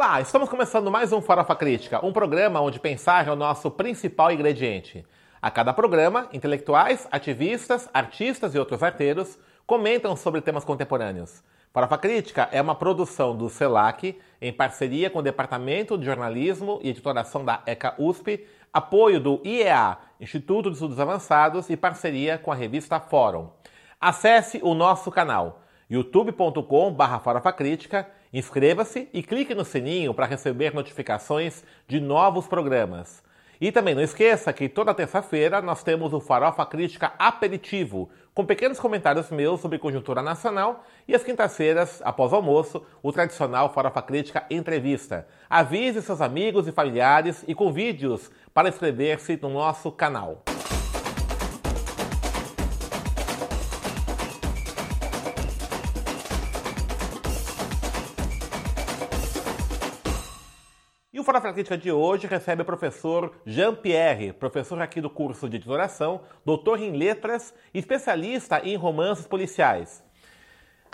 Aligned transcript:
Olá, 0.00 0.20
estamos 0.20 0.48
começando 0.48 0.92
mais 0.92 1.12
um 1.12 1.20
Farofa 1.20 1.56
Crítica, 1.56 2.06
um 2.06 2.12
programa 2.12 2.60
onde 2.60 2.78
pensar 2.78 3.26
é 3.26 3.32
o 3.32 3.34
nosso 3.34 3.68
principal 3.68 4.30
ingrediente. 4.30 5.04
A 5.42 5.50
cada 5.50 5.72
programa, 5.72 6.28
intelectuais, 6.32 7.08
ativistas, 7.10 7.90
artistas 7.92 8.54
e 8.54 8.60
outros 8.60 8.80
arteiros 8.80 9.36
comentam 9.66 10.14
sobre 10.14 10.40
temas 10.40 10.64
contemporâneos. 10.64 11.42
Farofa 11.72 11.98
Crítica 11.98 12.48
é 12.52 12.62
uma 12.62 12.76
produção 12.76 13.36
do 13.36 13.48
CELAC, 13.48 14.16
em 14.40 14.52
parceria 14.52 15.10
com 15.10 15.18
o 15.18 15.22
Departamento 15.22 15.98
de 15.98 16.04
Jornalismo 16.04 16.78
e 16.80 16.90
Editoração 16.90 17.44
da 17.44 17.60
ECA 17.66 17.96
USP, 17.98 18.46
apoio 18.72 19.18
do 19.18 19.42
IEA, 19.44 19.98
Instituto 20.20 20.70
de 20.70 20.74
Estudos 20.74 21.00
Avançados, 21.00 21.68
e 21.68 21.76
parceria 21.76 22.38
com 22.38 22.52
a 22.52 22.54
revista 22.54 23.00
Fórum. 23.00 23.50
Acesse 24.00 24.60
o 24.62 24.74
nosso 24.74 25.10
canal 25.10 25.60
youtube.com.br 25.90 27.18
farofacrítica, 27.24 28.06
inscreva-se 28.32 29.08
e 29.12 29.22
clique 29.22 29.54
no 29.54 29.64
sininho 29.64 30.14
para 30.14 30.26
receber 30.26 30.74
notificações 30.74 31.64
de 31.86 32.00
novos 32.00 32.46
programas. 32.46 33.22
E 33.60 33.72
também 33.72 33.92
não 33.92 34.02
esqueça 34.02 34.52
que 34.52 34.68
toda 34.68 34.94
terça-feira 34.94 35.60
nós 35.60 35.82
temos 35.82 36.12
o 36.12 36.20
Farofa 36.20 36.64
Crítica 36.64 37.12
Aperitivo, 37.18 38.08
com 38.32 38.46
pequenos 38.46 38.78
comentários 38.78 39.30
meus 39.30 39.60
sobre 39.60 39.80
conjuntura 39.80 40.22
nacional, 40.22 40.86
e 41.08 41.14
às 41.14 41.24
quintas-feiras, 41.24 42.00
após 42.04 42.32
o 42.32 42.36
almoço, 42.36 42.86
o 43.02 43.10
tradicional 43.10 43.72
Farofa 43.72 44.00
Crítica 44.00 44.46
Entrevista. 44.48 45.26
Avise 45.50 46.00
seus 46.02 46.20
amigos 46.20 46.68
e 46.68 46.72
familiares 46.72 47.44
e 47.48 47.54
convide-os 47.54 48.30
para 48.54 48.68
inscrever-se 48.68 49.36
no 49.42 49.50
nosso 49.50 49.90
canal. 49.90 50.44
Fora 61.28 61.52
Crítica 61.52 61.76
de 61.76 61.92
hoje 61.92 62.26
recebe 62.26 62.62
o 62.62 62.64
professor 62.64 63.34
Jean-Pierre, 63.44 64.32
professor 64.32 64.80
aqui 64.80 64.98
do 64.98 65.10
curso 65.10 65.46
de 65.46 65.56
editoração, 65.56 66.22
doutor 66.42 66.80
em 66.80 66.92
letras 66.92 67.54
e 67.74 67.78
especialista 67.78 68.62
em 68.64 68.76
romances 68.76 69.26
policiais. 69.26 70.02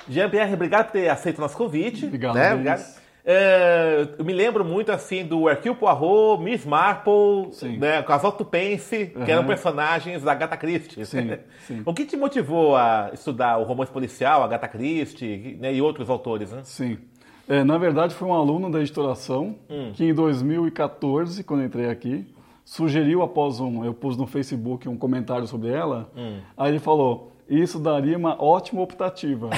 Jean-Pierre, 0.08 0.55
obrigado 0.55 0.86
por 0.86 0.92
ter 0.94 1.08
aceito 1.08 1.38
o 1.38 1.40
nosso 1.42 1.56
convite. 1.56 2.06
Obrigado, 2.06 2.34
né? 2.34 2.52
Obrigado. 2.52 3.05
É, 3.24 4.08
eu 4.18 4.24
me 4.24 4.32
lembro 4.32 4.64
muito 4.64 4.90
assim 4.90 5.24
do 5.24 5.48
Hercule 5.48 5.77
Poirot, 5.77 6.42
Miss 6.42 6.66
Marple, 6.66 7.52
Sim. 7.52 7.78
né, 7.78 8.05
as 8.06 8.24
Otto 8.24 8.44
Pence, 8.44 9.06
que 9.06 9.16
Uhum. 9.18 9.28
eram 9.28 9.46
personagens 9.46 10.20
da 10.24 10.32
Agatha 10.32 10.56
Christie. 10.56 11.06
Sim, 11.06 11.38
sim. 11.64 11.82
O 11.86 11.94
que 11.94 12.05
te 12.05 12.16
motivou 12.16 12.74
a 12.74 13.10
estudar 13.14 13.56
o 13.58 13.62
romance 13.62 13.92
policial, 13.92 14.42
Agatha 14.42 14.66
Christie 14.66 15.56
né, 15.60 15.72
e 15.72 15.80
outros 15.80 16.10
autores? 16.10 16.50
Né? 16.50 16.60
Sim. 16.64 16.98
É, 17.48 17.62
na 17.62 17.76
verdade, 17.78 18.14
foi 18.14 18.26
um 18.28 18.34
aluno 18.34 18.70
da 18.70 18.80
editoração 18.80 19.56
Hum. 19.68 19.90
que 19.94 20.04
em 20.04 20.14
2014, 20.14 21.44
quando 21.44 21.60
eu 21.60 21.66
entrei 21.66 21.88
aqui, 21.90 22.26
sugeriu 22.64 23.22
após 23.22 23.60
um. 23.60 23.84
Eu 23.84 23.92
pus 23.92 24.16
no 24.16 24.26
Facebook 24.26 24.88
um 24.88 24.96
comentário 24.96 25.46
sobre 25.46 25.68
ela. 25.70 26.08
Hum. 26.16 26.38
Aí 26.56 26.70
ele 26.72 26.78
falou: 26.78 27.32
Isso 27.48 27.78
daria 27.78 28.16
uma 28.16 28.42
ótima 28.42 28.80
optativa. 28.80 29.50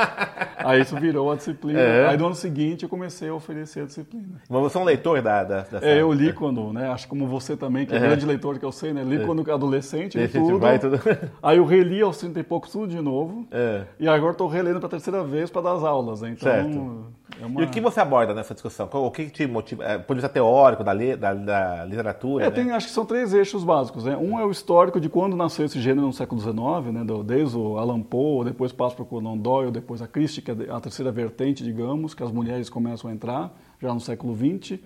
aí 0.58 0.80
isso 0.80 0.96
virou 0.96 1.30
a 1.30 1.36
disciplina. 1.36 1.78
É. 1.78 2.08
Aí 2.08 2.16
no 2.16 2.26
ano 2.26 2.34
seguinte 2.34 2.82
eu 2.84 2.88
comecei 2.88 3.28
a 3.28 3.34
oferecer 3.34 3.80
a 3.82 3.84
disciplina. 3.84 4.40
Mas 4.48 4.62
você 4.62 4.78
é 4.78 4.80
um 4.80 4.84
leitor 4.84 5.20
da, 5.20 5.44
da. 5.44 5.66
É, 5.82 6.00
eu 6.00 6.10
li 6.12 6.32
quando, 6.32 6.72
né? 6.72 6.88
Acho 6.88 7.06
como 7.08 7.26
você 7.26 7.56
também, 7.56 7.84
que 7.84 7.94
é, 7.94 7.98
grande 7.98 8.24
leitor 8.24 8.58
que 8.58 8.64
eu 8.64 8.72
sei, 8.72 8.92
né? 8.94 9.02
Li 9.04 9.24
quando 9.24 9.48
adolescente, 9.50 10.18
li 10.18 10.26
tudo. 10.28 10.58
vai 10.58 10.78
tudo. 10.78 10.98
Aí 11.42 11.58
eu 11.58 11.64
reli 11.66 12.00
aos 12.00 12.16
30 12.18 12.40
e 12.40 12.42
poucos 12.42 12.72
tudo 12.72 12.88
de 12.88 13.00
novo. 13.00 13.46
É. 13.50 13.84
E 14.00 14.08
agora 14.08 14.32
estou 14.32 14.48
relendo 14.48 14.78
para 14.78 14.86
a 14.86 14.90
terceira 14.90 15.22
vez 15.22 15.50
para 15.50 15.60
dar 15.62 15.72
as 15.74 15.84
aulas. 15.84 16.22
né? 16.22 16.30
Então, 16.30 16.50
Certo. 16.50 17.06
É 17.40 17.46
uma... 17.46 17.62
E 17.62 17.64
o 17.64 17.68
que 17.70 17.80
você 17.80 18.00
aborda 18.00 18.32
nessa 18.34 18.54
discussão? 18.54 18.88
O 18.92 19.10
que 19.10 19.26
te 19.30 19.46
motiva? 19.46 19.84
É, 19.84 19.98
ponto 19.98 20.08
de 20.08 20.14
vista 20.22 20.28
teórico 20.28 20.82
da, 20.84 20.92
le- 20.92 21.16
da, 21.16 21.34
da 21.34 21.84
literatura? 21.84 22.44
É, 22.44 22.48
né? 22.50 22.54
tem, 22.54 22.70
acho 22.70 22.86
que 22.88 22.92
são 22.92 23.04
três 23.04 23.32
eixos 23.34 23.62
básicos. 23.64 24.04
Né? 24.04 24.16
Um 24.16 24.38
é 24.38 24.44
o 24.44 24.50
histórico 24.50 25.00
de 25.00 25.08
quando 25.08 25.36
nasceu 25.36 25.64
esse 25.66 25.80
gênero 25.80 26.06
no 26.06 26.12
século 26.12 26.40
XIX, 26.40 26.56
né? 26.92 27.04
desde 27.24 27.56
o 27.56 27.78
Alan 27.78 28.00
Poe, 28.00 28.44
depois 28.46 28.72
passa 28.72 28.94
para 28.94 29.02
o 29.02 29.06
Conan 29.06 29.36
Doyle, 29.36 29.70
depois 29.70 30.00
a 30.02 30.06
Christie, 30.06 30.42
que 30.42 30.50
é 30.50 30.56
a 30.70 30.80
terceira 30.80 31.10
vertente, 31.12 31.62
digamos, 31.62 32.14
que 32.14 32.22
as 32.22 32.30
mulheres 32.32 32.68
começam 32.70 33.10
a 33.10 33.12
entrar 33.12 33.52
já 33.80 33.92
no 33.92 34.00
século 34.00 34.34
XX. 34.34 34.78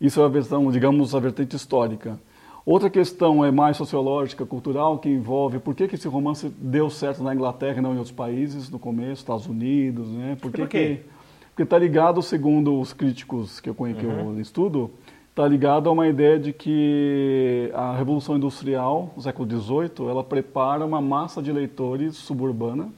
Isso 0.00 0.20
é 0.20 0.24
a 0.24 0.28
versão, 0.28 0.70
digamos, 0.70 1.14
a 1.14 1.20
vertente 1.20 1.54
histórica. 1.56 2.18
Outra 2.66 2.88
questão 2.88 3.44
é 3.44 3.50
mais 3.50 3.76
sociológica, 3.76 4.46
cultural, 4.46 4.98
que 4.98 5.06
envolve 5.08 5.58
por 5.58 5.74
que, 5.74 5.86
que 5.86 5.96
esse 5.96 6.08
romance 6.08 6.48
deu 6.58 6.88
certo 6.88 7.22
na 7.22 7.34
Inglaterra 7.34 7.76
e 7.78 7.80
não 7.82 7.92
em 7.92 7.98
outros 7.98 8.14
países 8.14 8.70
no 8.70 8.78
começo, 8.78 9.20
Estados 9.20 9.46
Unidos, 9.46 10.08
né? 10.08 10.34
Por, 10.40 10.50
que 10.50 10.62
por 10.62 10.68
quê? 10.68 11.00
que- 11.02 11.13
porque 11.54 11.62
está 11.62 11.78
ligado, 11.78 12.20
segundo 12.20 12.80
os 12.80 12.92
críticos 12.92 13.60
que 13.60 13.70
eu, 13.70 13.74
conhe- 13.76 13.94
que 13.94 14.04
eu 14.04 14.40
estudo, 14.40 14.90
está 15.30 15.46
ligado 15.46 15.88
a 15.88 15.92
uma 15.92 16.08
ideia 16.08 16.36
de 16.36 16.52
que 16.52 17.70
a 17.72 17.96
Revolução 17.96 18.36
Industrial, 18.36 19.12
no 19.16 19.22
século 19.22 19.48
XVIII, 19.48 20.08
ela 20.10 20.24
prepara 20.24 20.84
uma 20.84 21.00
massa 21.00 21.40
de 21.40 21.52
leitores 21.52 22.16
suburbana 22.16 22.88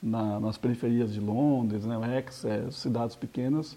na- 0.00 0.38
nas 0.38 0.56
periferias 0.56 1.12
de 1.12 1.18
Londres, 1.18 1.84
né, 1.84 1.98
Rex, 2.06 2.44
é, 2.44 2.70
cidades 2.70 3.16
pequenas, 3.16 3.76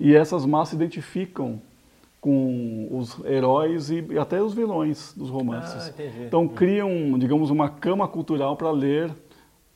e 0.00 0.14
essas 0.14 0.46
massas 0.46 0.70
se 0.70 0.76
identificam 0.76 1.60
com 2.22 2.88
os 2.90 3.22
heróis 3.26 3.90
e, 3.90 4.02
até 4.18 4.42
os 4.42 4.54
vilões 4.54 5.12
dos 5.14 5.28
romances. 5.28 5.92
Ah. 5.98 6.02
Então 6.26 6.48
criam, 6.48 7.18
digamos, 7.18 7.50
uma 7.50 7.68
cama 7.68 8.08
cultural 8.08 8.56
para 8.56 8.70
ler, 8.70 9.10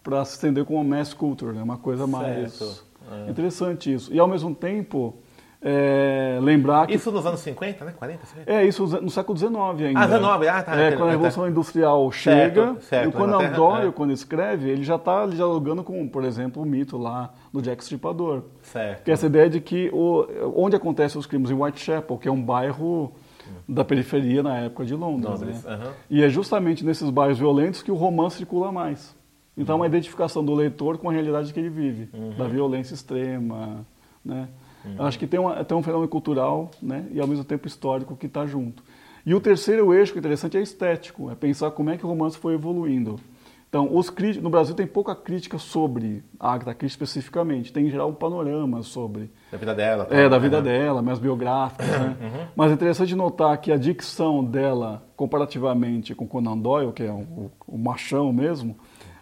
para 0.03 0.25
se 0.25 0.33
estender 0.37 0.65
com 0.65 0.77
uma 0.77 0.97
mass 0.97 1.13
culture, 1.13 1.53
né? 1.53 1.63
uma 1.63 1.77
coisa 1.77 2.07
mais 2.07 2.53
Certo. 2.55 2.88
É. 3.11 3.31
interessante 3.31 3.93
isso. 3.93 4.13
E 4.13 4.19
ao 4.19 4.29
mesmo 4.29 4.55
tempo 4.55 5.17
é, 5.61 6.39
lembrar 6.41 6.87
que 6.87 6.95
Isso 6.95 7.11
nos 7.11 7.27
anos 7.27 7.41
50, 7.41 7.85
né? 7.85 7.93
40, 7.99 8.27
50? 8.27 8.53
é 8.53 8.65
isso 8.65 8.87
no 9.01 9.11
século 9.11 9.37
XIX 9.37 9.53
ainda. 9.89 10.01
Ah, 10.01 10.07
19, 10.07 10.49
ah, 10.49 10.63
tá. 10.63 10.77
É, 10.77 10.93
quando 10.93 11.01
a 11.01 11.05
Ah, 11.05 11.07
tá. 11.07 11.11
Revolução 11.11 11.49
Industrial 11.49 12.13
chega, 12.13 12.77
certo, 12.81 13.07
e 13.07 13.09
o 13.09 13.13
Conan 13.13 13.27
Inglaterra, 13.39 13.57
Doyle, 13.57 13.89
é. 13.89 13.93
quando 13.93 14.13
escreve, 14.13 14.71
ele 14.71 14.85
já 14.85 14.95
está 14.95 15.27
dialogando 15.27 15.83
com, 15.83 16.07
por 16.09 16.25
exemplo, 16.25 16.63
o 16.63 16.67
mito 16.67 16.97
lá 16.97 17.33
do 17.53 17.61
Jack 17.61 17.83
Stripador. 17.83 18.43
Certo. 18.63 19.03
Que 19.03 19.11
é 19.11 19.15
essa 19.15 19.27
ideia 19.27 19.51
de 19.51 19.61
que 19.61 19.91
o, 19.93 20.27
onde 20.55 20.77
acontecem 20.77 21.19
os 21.19 21.27
crimes 21.27 21.51
em 21.51 21.55
Whitechapel, 21.55 22.17
que 22.19 22.29
é 22.29 22.33
um 22.33 22.41
bairro 22.41 23.13
da 23.69 23.85
periferia 23.85 24.43
na 24.43 24.59
época 24.59 24.85
de 24.85 24.95
Londres. 24.95 25.41
Londres, 25.41 25.65
né? 25.65 25.73
aham. 25.73 25.93
E 26.09 26.23
é 26.23 26.29
justamente 26.29 26.85
nesses 26.85 27.11
bairros 27.11 27.39
violentos 27.39 27.83
que 27.83 27.91
o 27.91 27.95
romance 27.97 28.37
circula 28.37 28.71
mais. 28.71 29.18
Então 29.59 29.75
é 29.75 29.77
uma 29.77 29.87
identificação 29.87 30.45
do 30.45 30.55
leitor 30.55 30.97
com 30.99 31.11
a 31.11 31.13
realidade 31.13 31.53
que 31.53 31.59
ele 31.59 31.69
vive, 31.69 32.09
da 32.39 32.47
violência 32.47 32.95
extrema. 32.95 33.85
Né? 34.25 34.49
Acho 35.01 35.19
que 35.19 35.27
tem, 35.27 35.39
uma, 35.41 35.65
tem 35.65 35.77
um 35.77 35.83
fenômeno 35.83 36.09
cultural 36.09 36.71
né? 36.81 37.07
e 37.11 37.21
ao 37.21 37.27
mesmo 37.27 37.45
tempo 37.45 37.67
histórico 37.67 38.17
que 38.17 38.27
está 38.27 38.47
junto. 38.47 38.83
E 39.27 39.35
o 39.35 39.41
terceiro 39.41 39.93
eixo 39.93 40.13
que 40.13 40.19
é 40.19 40.21
interessante 40.21 40.57
é 40.57 40.63
estético, 40.63 41.31
é 41.31 41.35
pensar 41.35 41.71
como 41.73 41.91
é 41.91 41.97
que 41.99 42.07
o 42.07 42.09
romance 42.09 42.39
foi 42.39 42.55
evoluindo. 42.55 43.19
Então, 43.69 43.95
os 43.95 44.09
críticos, 44.09 44.43
no 44.43 44.49
Brasil 44.49 44.75
tem 44.75 44.87
pouca 44.87 45.15
crítica 45.15 45.59
sobre 45.59 46.23
a 46.41 46.53
Agatha 46.55 46.73
Christie 46.73 46.95
especificamente, 46.95 47.71
tem 47.71 47.87
em 47.87 47.91
geral 47.91 48.09
um 48.09 48.15
panorama 48.15 48.83
sobre 48.83 49.31
Da 49.53 49.59
vida 49.59 49.75
dela. 49.75 50.07
tá? 50.07 50.17
é, 50.17 50.27
da 50.27 50.39
vida 50.39 50.57
Aham. 50.57 50.65
dela, 50.65 51.03
mais 51.03 51.19
biográficas, 51.19 51.87
né? 51.87 52.17
Mas 52.57 52.71
é 52.71 52.75
interessante 52.75 53.15
notar 53.15 53.59
que 53.61 53.71
a 53.71 53.77
dicção 53.77 54.43
dela, 54.43 55.03
comparativamente 55.15 56.15
com 56.15 56.27
Conan 56.27 56.57
Doyle, 56.57 56.93
que 56.93 57.03
é 57.03 57.13
o- 57.13 57.51
o 57.67 57.77
machão 57.77 58.33
mesmo, 58.33 58.75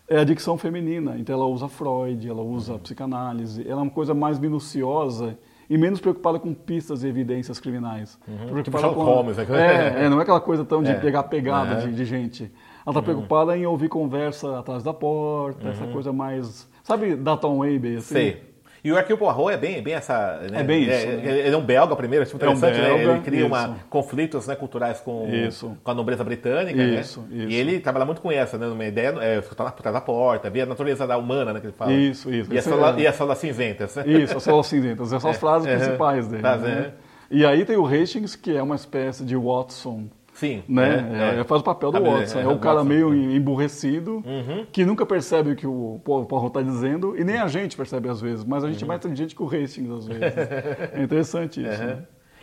é 0.08 0.18
a 0.18 0.24
dicção 0.24 0.56
feminina. 0.56 1.16
Então 1.18 1.34
ela 1.34 1.46
usa 1.46 1.68
Freud, 1.68 2.28
ela 2.28 2.42
usa 2.42 2.78
psicanálise, 2.78 3.62
ela 3.68 3.80
é 3.80 3.82
uma 3.82 3.90
coisa 3.90 4.14
mais 4.14 4.38
minuciosa 4.38 5.38
e 5.68 5.76
menos 5.76 6.00
preocupada 6.00 6.38
com 6.38 6.54
pistas 6.54 7.02
e 7.02 7.08
evidências 7.08 7.58
criminais. 7.58 8.16
Preocupada 8.24 8.62
Tipo 8.62 8.78
Sherlock 8.78 8.94
com- 8.96 9.04
Holmes, 9.04 9.36
né? 9.36 9.46
É, 9.50 10.04
é, 10.04 10.08
não 10.10 10.18
é 10.20 10.22
aquela 10.22 10.40
coisa 10.40 10.64
tão 10.64 10.82
de 10.82 10.90
É. 10.90 10.94
pegar 10.94 11.24
pegada 11.24 11.74
É. 11.74 11.86
de, 11.86 11.92
de 11.94 12.04
gente. 12.04 12.44
Ela 12.44 12.92
está 12.92 13.02
preocupada 13.02 13.56
em 13.58 13.66
ouvir 13.66 13.88
conversa 13.88 14.60
atrás 14.60 14.82
da 14.84 14.94
porta, 14.94 15.68
essa 15.68 15.86
coisa 15.88 16.12
mais... 16.12 16.68
Sabe 16.84 17.16
Dalton 17.16 17.64
Abbey? 17.64 17.96
Assim? 17.96 18.14
Sei. 18.14 18.45
E 18.86 18.92
o 18.92 18.96
Hercule 18.96 19.18
Poirot 19.18 19.50
é 19.52 19.56
bem, 19.56 19.82
bem 19.82 19.94
essa... 19.94 20.38
né? 20.50 20.60
É 20.60 20.62
bem 20.62 20.82
isso, 20.82 20.92
É, 20.92 21.06
né? 21.16 21.38
Ele 21.40 21.54
é 21.54 21.58
um 21.58 21.64
belga 21.64 21.96
primeiro, 21.96 22.24
tipo 22.24 22.44
É 22.44 22.48
um 22.48 22.52
interessante, 22.52 22.80
né? 22.82 22.96
belga, 22.96 23.12
Ele 23.14 23.20
cria 23.22 23.44
uma, 23.46 23.76
conflitos 23.90 24.46
né, 24.46 24.54
culturais 24.54 25.00
com, 25.00 25.28
Isso. 25.28 25.76
com 25.82 25.90
a 25.90 25.94
nobreza 25.94 26.22
britânica, 26.22 26.80
Isso, 26.80 27.20
né? 27.22 27.36
isso. 27.38 27.48
E 27.50 27.54
ele 27.56 27.80
trabalha 27.80 28.04
muito 28.04 28.20
com 28.20 28.30
essa, 28.30 28.56
né? 28.56 28.66
Uma 28.68 28.84
ideia, 28.84 29.12
é, 29.20 29.38
escutar 29.40 29.72
por 29.72 29.82
trás 29.82 29.92
da 29.92 30.00
porta, 30.00 30.48
ver 30.48 30.60
a 30.60 30.66
natureza 30.66 31.04
da 31.04 31.18
humana, 31.18 31.52
né? 31.52 31.58
Que 31.60 31.66
ele 31.66 31.74
fala. 31.76 31.92
Isso, 31.92 32.32
isso. 32.32 32.52
E, 32.54 32.58
a 32.58 32.62
célula, 32.62 32.96
é- 32.96 33.32
e 33.32 33.36
cinzentas, 33.36 33.96
né? 33.96 34.04
Isso, 34.06 34.36
as 34.36 34.42
células 34.44 34.66
cinzentas. 34.68 35.08
Essas 35.08 35.20
são 35.22 35.30
as 35.32 35.36
frases 35.40 35.68
Uhum. 35.68 35.76
principais 35.78 36.28
dele. 36.28 36.42
Né? 36.42 36.92
é. 36.92 37.06
E 37.28 37.44
aí 37.44 37.64
tem 37.64 37.76
o 37.76 37.84
Hastings, 37.84 38.36
que 38.36 38.56
é 38.56 38.62
uma 38.62 38.76
espécie 38.76 39.24
de 39.24 39.34
Watson, 39.36 40.04
Sim. 40.36 40.62
né? 40.68 41.34
é, 41.36 41.40
É, 41.40 41.44
faz 41.44 41.60
o 41.60 41.64
papel 41.64 41.90
do 41.92 42.00
Watson. 42.02 42.38
É, 42.38 42.42
é, 42.42 42.46
o 42.46 42.58
cara 42.58 42.76
Watson. 42.76 42.88
meio 42.88 43.14
emburrecido, 43.34 44.22
Uhum. 44.24 44.64
que 44.70 44.84
nunca 44.84 45.04
percebe 45.04 45.50
o 45.50 45.56
que 45.56 45.66
o 45.66 46.00
Poirot 46.04 46.46
está 46.46 46.62
dizendo, 46.62 47.14
e 47.18 47.24
nem 47.24 47.36
a 47.38 47.48
gente 47.48 47.76
percebe 47.76 48.08
às 48.08 48.20
vezes, 48.20 48.44
mas 48.44 48.62
a 48.64 48.70
gente 48.70 48.82
é 48.84 48.86
mais 48.86 48.98
inteligente 49.00 49.34
que 49.34 49.42
o 49.42 49.46
Hastings 49.46 49.90
às 49.90 50.06
vezes. 50.06 50.22
É 50.94 51.02
interessante 51.02 51.60
isso. 51.62 51.80
Uhum. 51.82 51.86
né? 51.88 51.98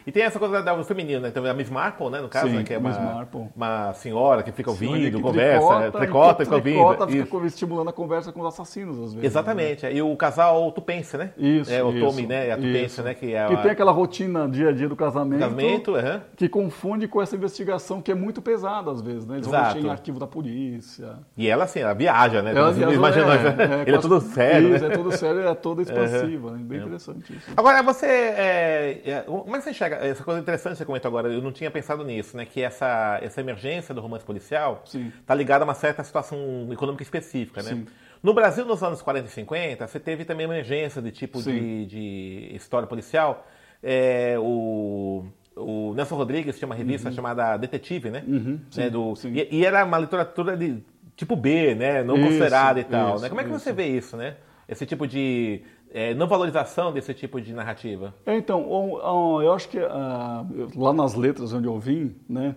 E 0.05 0.11
tem 0.11 0.23
essa 0.23 0.37
coisa 0.39 0.61
da, 0.61 0.75
do 0.75 0.83
feminino, 0.83 1.21
né? 1.21 1.29
Então, 1.29 1.45
a 1.45 1.53
Miss 1.53 1.69
Marple, 1.69 2.09
né, 2.09 2.21
no 2.21 2.27
caso, 2.29 2.47
Sim, 2.47 2.57
né, 2.57 2.63
que 2.63 2.73
é 2.73 2.77
uma, 2.77 3.27
uma 3.55 3.93
senhora 3.93 4.43
que 4.43 4.51
fica 4.51 4.69
ouvindo, 4.69 4.93
Senhora 4.93 5.11
que 5.15 5.21
conversa, 5.21 5.67
tricota, 5.67 5.91
tricota, 5.99 6.43
e 6.43 6.45
fica 6.45 6.55
ouvindo. 6.55 6.75
tricota, 6.87 7.11
Isso. 7.11 7.25
fica 7.25 7.45
estimulando 7.47 7.89
a 7.89 7.93
conversa 7.93 8.31
com 8.31 8.41
os 8.41 8.47
assassinos, 8.47 8.97
às 8.99 9.13
vezes. 9.13 9.23
Exatamente. 9.23 9.85
E 9.85 10.01
o 10.01 10.15
casal 10.15 10.71
Tupense, 10.71 11.17
né? 11.17 11.23
Né? 11.23 11.31
Isso, 11.37 11.71
É 11.71 11.81
o 11.81 11.91
isso, 11.91 12.05
Tommy, 12.05 12.27
né? 12.27 12.47
E 12.47 12.51
a 12.51 12.55
Tupense, 12.57 12.85
isso. 12.85 13.03
né? 13.03 13.13
Que 13.13 13.33
é 13.33 13.47
Que 13.47 13.53
a- 13.53 13.57
tem 13.61 13.71
aquela 13.71 13.91
rotina 13.93 14.47
dia 14.49 14.69
a 14.69 14.71
dia 14.73 14.89
do 14.89 14.95
casamento, 14.95 15.39
casamento. 15.39 15.95
aham. 15.95 16.21
que 16.35 16.49
confunde 16.49 17.07
com 17.07 17.21
essa 17.21 17.35
investigação 17.35 18.01
que 18.01 18.11
é 18.11 18.15
muito 18.15 18.41
pesada, 18.41 18.91
às 18.91 19.01
vezes, 19.01 19.25
né? 19.25 19.35
Eles 19.35 19.47
vão 19.47 19.55
Exato. 19.57 19.75
mexer 19.75 19.87
em 19.87 19.91
arquivo 19.91 20.19
da 20.19 20.27
polícia. 20.27 21.13
E 21.37 21.47
ela, 21.47 21.63
assim, 21.63 21.79
ela 21.79 21.93
viaja, 21.93 22.41
né? 22.41 22.51
Ela- 22.51 22.71
ela- 22.77 22.93
imagina, 22.93 23.33
é, 23.35 23.37
né? 23.37 23.55
é, 23.63 23.81
Ele 23.81 23.81
é 23.81 23.85
quase- 23.93 24.01
todo 24.09 24.19
sério, 24.21 24.75
Isso, 24.75 24.85
né? 24.87 24.93
é 24.93 24.97
todo 24.97 25.11
sério, 25.13 25.47
é 25.47 25.55
toda 25.55 25.81
expansiva, 25.81 26.51
né? 26.51 26.57
Bem 26.61 26.79
interessante 26.79 27.33
isso. 27.33 27.51
Agora, 27.55 27.81
você. 27.81 28.05
é, 28.05 29.01
é, 29.05 29.19
como 29.21 29.55
é 29.55 29.59
que 29.59 29.63
você 29.63 29.69
enxerga? 29.69 29.92
Essa 30.01 30.23
coisa 30.23 30.39
interessante 30.39 30.73
que 30.73 30.77
você 30.79 30.85
comentou 30.85 31.09
agora, 31.09 31.27
eu 31.31 31.41
não 31.41 31.51
tinha 31.51 31.69
pensado 31.71 32.03
nisso, 32.03 32.35
né? 32.37 32.45
Que 32.45 32.61
essa, 32.61 33.19
essa 33.21 33.39
emergência 33.41 33.93
do 33.93 34.01
romance 34.01 34.25
policial 34.25 34.83
está 35.21 35.33
ligada 35.35 35.63
a 35.63 35.67
uma 35.67 35.73
certa 35.73 36.03
situação 36.03 36.67
econômica 36.71 37.03
específica, 37.03 37.61
né? 37.63 37.69
Sim. 37.69 37.85
No 38.21 38.33
Brasil, 38.33 38.65
nos 38.65 38.81
anos 38.81 39.01
40 39.01 39.27
e 39.27 39.31
50, 39.31 39.85
você 39.87 39.99
teve 39.99 40.23
também 40.25 40.45
emergência 40.45 41.01
de 41.01 41.11
tipo 41.11 41.41
de, 41.41 41.85
de 41.85 42.51
história 42.55 42.87
policial. 42.87 43.45
É, 43.81 44.35
o, 44.39 45.25
o 45.57 45.93
Nelson 45.93 46.15
Rodrigues 46.15 46.57
tinha 46.57 46.65
uma 46.65 46.75
revista 46.75 47.11
chamada 47.11 47.57
Detetive, 47.57 48.09
né? 48.09 48.23
Uhum, 48.25 48.59
sim, 48.71 48.79
Né, 48.81 48.89
do, 48.89 49.13
sim. 49.15 49.33
e, 49.33 49.47
e 49.57 49.65
era 49.65 49.83
uma 49.83 49.99
literatura 49.99 50.55
de 50.55 50.81
tipo 51.17 51.35
B, 51.35 51.75
né? 51.75 52.01
Não 52.01 52.15
Isso, 52.15 52.25
considerada 52.27 52.79
e 52.79 52.83
tal. 52.85 53.15
isso, 53.15 53.23
né? 53.23 53.29
Como 53.29 53.41
é 53.41 53.43
que 53.43 53.49
isso. 53.49 53.59
você 53.59 53.73
vê 53.73 53.87
isso, 53.87 54.15
né? 54.15 54.35
Esse 54.69 54.85
tipo 54.85 55.05
de 55.05 55.61
é, 55.93 56.13
não 56.13 56.27
valorização 56.27 56.91
desse 56.91 57.13
tipo 57.13 57.39
de 57.39 57.53
narrativa. 57.53 58.13
É, 58.25 58.35
então, 58.35 58.61
o- 58.63 58.95
o- 59.35 59.41
eu 59.41 59.53
acho 59.53 59.69
que 59.69 59.77
ah, 59.79 60.45
lá 60.75 60.91
nas 60.91 61.13
letras 61.15 61.53
onde 61.53 61.67
eu 61.67 61.77
vim, 61.79 62.15
né, 62.27 62.55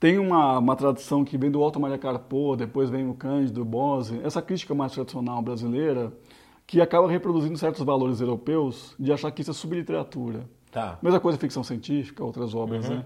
tem 0.00 0.18
uma, 0.18 0.58
uma 0.58 0.74
tradição 0.76 1.24
que 1.24 1.36
vem 1.36 1.50
do 1.50 1.60
Otto 1.60 1.78
Maria 1.78 1.98
Carpo, 1.98 2.56
depois 2.56 2.88
vem 2.88 3.08
o 3.08 3.14
Cândido, 3.14 3.64
Bose, 3.64 4.20
essa 4.24 4.40
crítica 4.40 4.74
mais 4.74 4.92
tradicional 4.92 5.42
brasileira, 5.42 6.12
que 6.66 6.80
acaba 6.80 7.10
reproduzindo 7.10 7.56
certos 7.58 7.82
valores 7.82 8.20
europeus 8.20 8.94
de 8.98 9.12
achar 9.12 9.30
que 9.30 9.42
isso 9.42 9.50
é 9.50 9.54
subliteratura. 9.54 10.40
Tá. 10.70 10.98
Mesma 11.02 11.18
coisa 11.18 11.38
ficção 11.38 11.64
científica, 11.64 12.22
outras 12.22 12.54
obras, 12.54 12.88
né? 12.88 13.04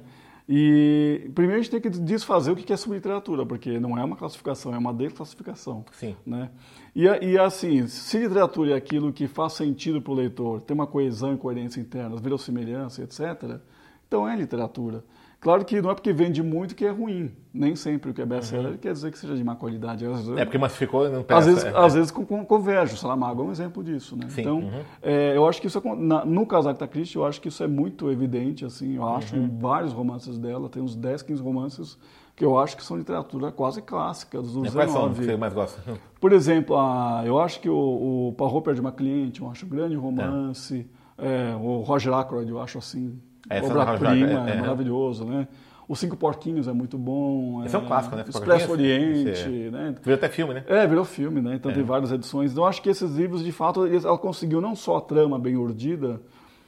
E 0.49 1.31
primeiro 1.35 1.61
a 1.61 1.63
gente 1.63 1.71
tem 1.71 1.81
que 1.81 1.89
desfazer 1.89 2.51
o 2.51 2.57
que 2.57 2.73
é 2.73 2.77
subliteratura, 2.77 3.47
porque 3.47 3.79
não 3.79 3.97
é 3.97 4.05
uma 4.05 4.17
classificação, 4.17 4.75
é 4.75 4.79
uma 4.79 4.93
desclassificação. 4.93 5.85
Sim. 5.93 6.17
Né? 6.27 6.51
E, 6.95 7.05
e 7.05 7.39
assim, 7.39 7.87
se 7.87 8.19
literatura 8.19 8.73
é 8.73 8.75
aquilo 8.75 9.13
que 9.13 9.27
faz 9.27 9.55
sentido 9.55 10.03
para 10.03 10.13
o 10.13 10.17
leitor, 10.17 10.61
tem 10.61 10.75
uma 10.75 10.87
coesão 10.87 11.35
e 11.35 11.39
coerência 11.39 11.81
interna, 11.81 12.17
verossimilhança, 12.17 13.03
etc., 13.03 13.61
então 14.07 14.29
é 14.29 14.37
literatura. 14.37 15.03
Claro 15.43 15.65
que 15.65 15.83
não 15.83 15.91
é 15.91 15.95
porque 15.95 16.13
vende 16.13 16.41
muito 16.41 16.73
que 16.77 16.85
é 16.85 16.91
ruim. 16.91 17.33
Nem 17.53 17.75
sempre 17.75 18.13
o 18.13 18.15
que 18.15 18.23
é 18.23 18.25
best-seller 18.25 18.79
quer 18.79 18.93
dizer 18.93 19.11
que 19.11 19.19
seja 19.19 19.35
de 19.35 19.43
má 19.43 19.57
qualidade. 19.57 20.07
Às 20.07 20.13
vezes- 20.25 20.39
É 20.41 20.45
porque 20.45 20.57
massificou 20.57 21.11
não 21.11 21.19
às 21.19 21.27
presta. 21.27 21.51
vezes, 21.51 21.65
é. 21.65 21.73
às 21.77 21.95
vezes 21.95 22.11
com, 22.13 22.25
com, 22.25 22.45
converge, 22.47 22.95
o 22.95 22.97
Saramago 22.97 23.43
é 23.43 23.47
um 23.47 23.51
exemplo 23.51 23.83
disso, 23.83 24.17
né? 24.17 24.27
Sim, 24.31 24.41
Então, 24.43 24.59
uhum. 24.61 24.81
é, 25.03 25.37
eu 25.37 25.47
acho 25.49 25.61
que 25.61 25.67
isso, 25.67 25.79
é, 25.85 25.95
na- 25.97 26.25
no 26.25 26.47
caso 26.47 26.65
da 26.67 26.71
Agatha 26.71 26.87
Christie, 26.87 27.17
eu 27.17 27.25
acho 27.27 27.41
que 27.41 27.49
isso 27.49 27.61
é 27.63 27.67
muito 27.67 28.09
evidente, 28.09 28.65
assim, 28.65 28.95
eu 28.95 29.07
acho 29.07 29.35
Uhum. 29.35 29.43
em 29.47 29.59
vários 29.59 29.93
romances 29.93 30.39
dela, 30.39 30.69
tem 30.69 30.81
uns 30.81 30.95
10, 30.95 31.23
15 31.23 31.43
romances 31.43 31.99
que 32.37 32.45
eu 32.45 32.57
acho 32.57 32.77
que 32.77 32.85
são 32.85 32.97
literatura 32.97 33.51
quase 33.51 33.83
clássica, 33.83 34.41
dos 34.41 34.55
E 34.55 34.71
Quais 34.71 34.91
são 34.93 35.11
os 35.11 35.15
que 35.19 35.21
19. 35.21 35.25
você 35.25 35.37
mais 35.37 35.53
gosta? 35.53 35.83
Por 36.21 36.33
exemplo, 36.33 36.77
a, 36.79 37.23
eu 37.27 37.39
acho 37.41 37.61
que 37.61 37.69
o, 37.69 38.29
o 38.29 38.63
perde 38.63 38.81
uma 38.81 38.93
cliente, 38.93 39.43
eu 39.43 39.51
acho 39.51 39.67
um 39.67 39.69
grande 39.69 39.97
romance, 39.97 40.87
é, 41.19 41.55
o 41.61 41.81
Roger 41.81 42.13
Ackroyd, 42.15 42.49
eu 42.49 42.61
acho 42.61 42.79
assim, 42.79 43.19
É, 43.19 43.32
essa 43.49 43.69
Roger 43.69 43.83
obra-prima, 43.83 44.27
Ackroyd, 44.27 44.51
é, 44.51 44.55
é, 44.55 44.57
é. 44.57 44.61
maravilhoso, 44.61 45.25
né? 45.25 45.49
Os 45.89 45.99
Cinco 45.99 46.17
Porquinhos 46.17 46.69
é 46.69 46.73
muito 46.73 46.97
bom. 46.97 47.63
Esse 47.65 47.77
é 47.77 47.79
um 47.79 47.85
clássico, 47.85 48.17
né? 48.17 48.25
Expresso? 48.27 48.71
Oriente, 48.71 49.29
Esse 49.29 49.49
né? 49.49 49.95
Virou 50.03 50.15
até 50.15 50.29
filme, 50.29 50.55
né? 50.55 50.65
É, 50.67 50.87
virou 50.87 51.05
filme, 51.05 51.41
né? 51.41 51.57
Então 51.57 51.73
tem 51.73 51.83
várias 51.83 52.13
edições. 52.13 52.53
Então 52.53 52.65
eu 52.65 52.69
acho 52.69 52.81
que 52.81 52.89
esses 52.89 53.15
livros, 53.15 53.45
de 53.45 53.53
fato, 53.53 53.85
ela 53.85 54.17
conseguiu 54.17 54.61
não 54.61 54.75
só 54.75 54.97
a 54.97 55.01
trama 55.01 55.39
bem 55.39 55.57
urdida, 55.57 56.21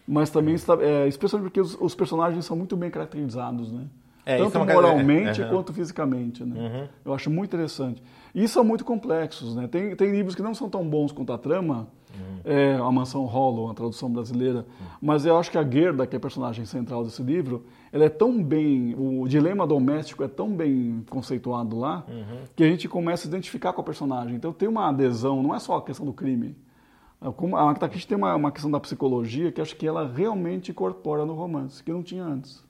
mas 0.06 0.31
também, 0.31 0.56
é, 0.81 1.06
especialmente 1.09 1.50
porque 1.50 1.61
os, 1.61 1.76
os 1.81 1.94
personagens 1.94 2.44
são 2.44 2.56
muito 2.56 2.77
bem 2.77 2.91
caracterizados, 2.91 3.73
né? 3.73 3.87
É, 4.27 4.38
Tanto 4.38 4.59
é 4.59 4.75
moralmente 4.75 5.43
é, 5.43 5.44
é. 5.44 5.49
quanto 5.49 5.73
fisicamente, 5.73 6.44
né? 6.44 6.88
Eu 7.05 7.15
acho 7.15 7.31
muito 7.31 7.50
interessante. 7.55 8.03
E 8.35 8.49
são 8.49 8.65
muito 8.65 8.85
complexos, 8.85 9.55
né? 9.55 9.69
Tem, 9.69 9.94
tem 9.94 10.11
livros 10.11 10.35
que 10.35 10.43
não 10.43 10.55
são 10.55 10.69
tão 10.69 10.87
bons 10.87 11.12
quanto 11.12 11.32
a 11.32 11.38
trama, 11.38 11.87
é, 12.44 12.75
A 12.75 12.90
Mansão 12.90 13.25
Hollow, 13.25 13.70
a 13.70 13.75
tradução 13.75 14.11
brasileira, 14.11 14.66
mas 15.00 15.25
eu 15.26 15.37
acho 15.38 15.50
que 15.50 15.58
a 15.58 15.62
Gerda, 15.69 16.06
que 16.06 16.14
é 16.14 16.19
a 16.19 16.20
personagem 16.20 16.64
central 16.64 17.05
desse 17.05 17.22
livro, 17.22 17.64
ela 17.93 18.05
é 18.05 18.08
tão 18.08 18.43
bem, 18.43 18.94
o 18.99 19.26
dilema 19.28 19.66
doméstico 19.66 20.22
é 20.25 20.28
tão 20.28 20.50
bem 20.50 21.05
conceituado 21.08 21.78
lá, 21.78 22.05
que 22.55 22.64
a 22.64 22.69
gente 22.69 22.88
começa 22.88 23.26
a 23.26 23.28
identificar 23.28 23.72
com 23.72 23.81
a 23.81 23.84
personagem. 23.84 24.37
Então 24.37 24.52
tem 24.52 24.69
uma 24.69 24.88
adesão, 24.88 25.43
não 25.43 25.55
é 25.55 25.58
só 25.58 25.76
a 25.76 25.82
questão 25.82 26.05
do 26.05 26.12
crime. 26.12 26.56
É 27.25 27.32
Como 27.32 27.56
a 27.56 27.71
Agatha 27.71 27.88
Christie 27.88 28.09
tem 28.09 28.19
uma, 28.19 28.35
uma 28.35 28.53
questão 28.53 28.71
da 28.71 28.79
psicologia 28.79 29.50
que 29.50 29.61
acho 29.61 29.75
que 29.75 29.87
ela 29.87 30.06
realmente 30.15 30.71
incorpora 30.71 31.25
no 31.25 31.32
romance, 31.32 31.82
que 31.82 31.91
não 31.91 32.03
tinha 32.03 32.23
antes. 32.23 32.62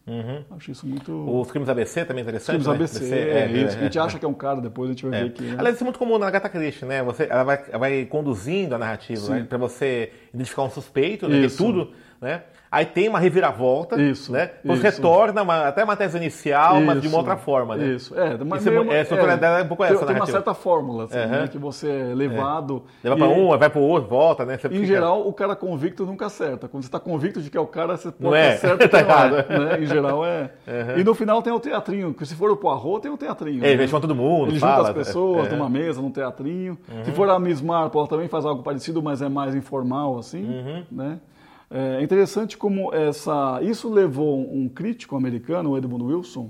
Acho 0.51 0.71
isso 0.71 0.87
muito... 0.87 1.13
Os 1.13 1.51
crimes 1.51 1.69
ABC 1.69 2.05
também 2.05 2.21
é 2.21 2.23
interessante, 2.23 2.63
Filmes 2.63 2.67
né? 2.67 2.75
ABC, 2.75 3.15
é, 3.15 3.51
isso, 3.51 3.77
que 3.77 3.81
a 3.81 3.85
gente 3.85 3.99
acha 3.99 4.19
que 4.19 4.25
é 4.25 4.29
um 4.29 4.35
cara, 4.35 4.61
depois 4.61 4.91
a 4.91 4.93
gente 4.93 5.07
vai 5.07 5.19
É. 5.19 5.25
ver 5.25 5.33
que... 5.33 5.43
né? 5.43 5.57
Aliás, 5.59 5.75
isso 5.75 5.83
é 5.83 5.87
muito 5.87 5.99
comum 5.99 6.19
na 6.19 6.29
Agatha 6.29 6.49
Christie, 6.49 6.85
né? 6.85 7.03
Você, 7.03 7.27
ela, 7.29 7.43
vai, 7.43 7.57
vai 7.57 8.05
conduzindo 8.05 8.75
a 8.75 8.79
narrativa 8.79 9.29
né? 9.31 9.47
para 9.49 9.59
você 9.59 10.13
identificar 10.33 10.63
um 10.63 10.71
suspeito, 10.71 11.27
né? 11.29 11.39
Isso. 11.39 11.57
tudo, 11.57 11.91
né? 12.25 12.43
Aí 12.73 12.85
tem 12.85 13.09
uma 13.09 13.21
reviravolta, 13.21 13.95
Isso, 14.03 14.33
né? 14.33 14.51
Depois 14.61 14.81
isso. 14.83 14.97
retorna 14.97 15.43
uma- 15.43 15.69
até 15.69 15.85
uma 15.85 15.95
tese 15.95 16.17
inicial, 16.17 16.81
mas 16.81 17.01
de 17.01 17.07
uma 17.07 17.11
Isso, 17.11 17.17
outra 17.19 17.37
forma, 17.37 17.77
né? 17.77 17.87
Isso, 17.87 18.19
é. 18.19 18.37
Mas 18.45 18.63
Isso 18.63 18.69
é 18.69 18.73
meio- 18.73 18.91
é, 18.93 18.99
a 18.99 19.03
estrutura 19.03 19.37
dela 19.37 19.61
é 19.61 19.63
um 19.63 19.69
pouco 19.69 19.85
tem, 19.85 19.93
essa 19.93 20.01
Tem 20.01 20.09
uma 20.09 20.13
narrativa. 20.15 20.39
certa 20.39 20.55
fórmula, 20.55 21.05
assim, 21.05 21.17
Aham. 21.19 21.29
né, 21.43 21.47
que 21.49 21.57
você 21.57 21.89
é 21.89 22.15
levado... 22.15 22.83
Leva 23.05 23.15
e- 23.15 23.19
para 23.21 23.29
um, 23.29 23.57
vai 23.57 23.71
para 23.71 23.79
o 23.79 23.83
outro, 23.85 24.09
volta, 24.11 24.45
né? 24.45 24.59
Você 24.59 24.67
Em 24.67 24.71
fica- 24.71 24.87
geral, 24.87 25.21
o 25.25 25.33
cara 25.33 25.55
convicto 25.55 26.05
nunca 26.05 26.27
acerta. 26.27 26.67
Quando 26.67 26.83
você 26.83 26.89
está 26.89 26.99
convicto 26.99 27.41
de 27.41 27.49
que 27.49 27.57
é 27.57 27.61
o 27.61 27.67
cara, 27.69 27.97
você 27.97 28.11
pode 28.11 28.35
é? 28.35 28.55
estar 28.57 28.67
certo 28.69 28.81
Tá 28.89 28.89
que 28.89 28.97
é, 28.97 29.01
errado. 29.09 29.35
né? 29.49 29.79
Em 29.81 29.87
geral 29.87 30.25
é. 30.27 30.51
E 30.97 31.05
no 31.05 31.15
final 31.15 31.41
tem 31.43 31.53
o 31.53 31.61
teatrinho, 31.61 32.09
porque 32.13 32.27
se 32.27 32.35
for 32.35 32.51
o 32.51 32.57
Poirot, 32.57 33.01
tem 33.03 33.11
o 33.13 33.17
teatrinho. 33.17 33.65
É, 33.65 33.69
ele 33.69 33.83
né? 33.83 33.87
chama 33.87 34.01
todo 34.01 34.17
mundo, 34.17 34.51
Ele 34.51 34.59
fala. 34.59 34.89
junta 34.89 34.89
as 35.01 35.07
pessoas 35.07 35.47
É. 35.47 35.51
numa 35.55 35.69
mesa, 35.69 36.03
num 36.03 36.11
teatrinho. 36.11 36.77
Se 37.05 37.13
for 37.13 37.31
a 37.31 37.39
Miss 37.39 37.61
Marple, 37.61 38.01
ela 38.01 38.09
também 38.09 38.27
faz 38.27 38.45
algo 38.45 38.65
parecido, 38.65 39.01
mas 39.01 39.23
é 39.23 39.29
mais 39.29 39.55
informal, 39.55 40.19
assim. 40.19 40.43
Uhum. 40.45 40.85
Né? 40.91 41.19
É 41.77 42.03
interessante 42.03 42.57
como 42.57 42.95
essa... 42.95 43.59
Isso 43.63 43.93
levou 43.93 44.41
um 44.41 44.69
crítico 44.69 45.17
americano, 45.17 45.71
o 45.71 45.77
Edmund 45.77 46.05
Wilson, 46.05 46.43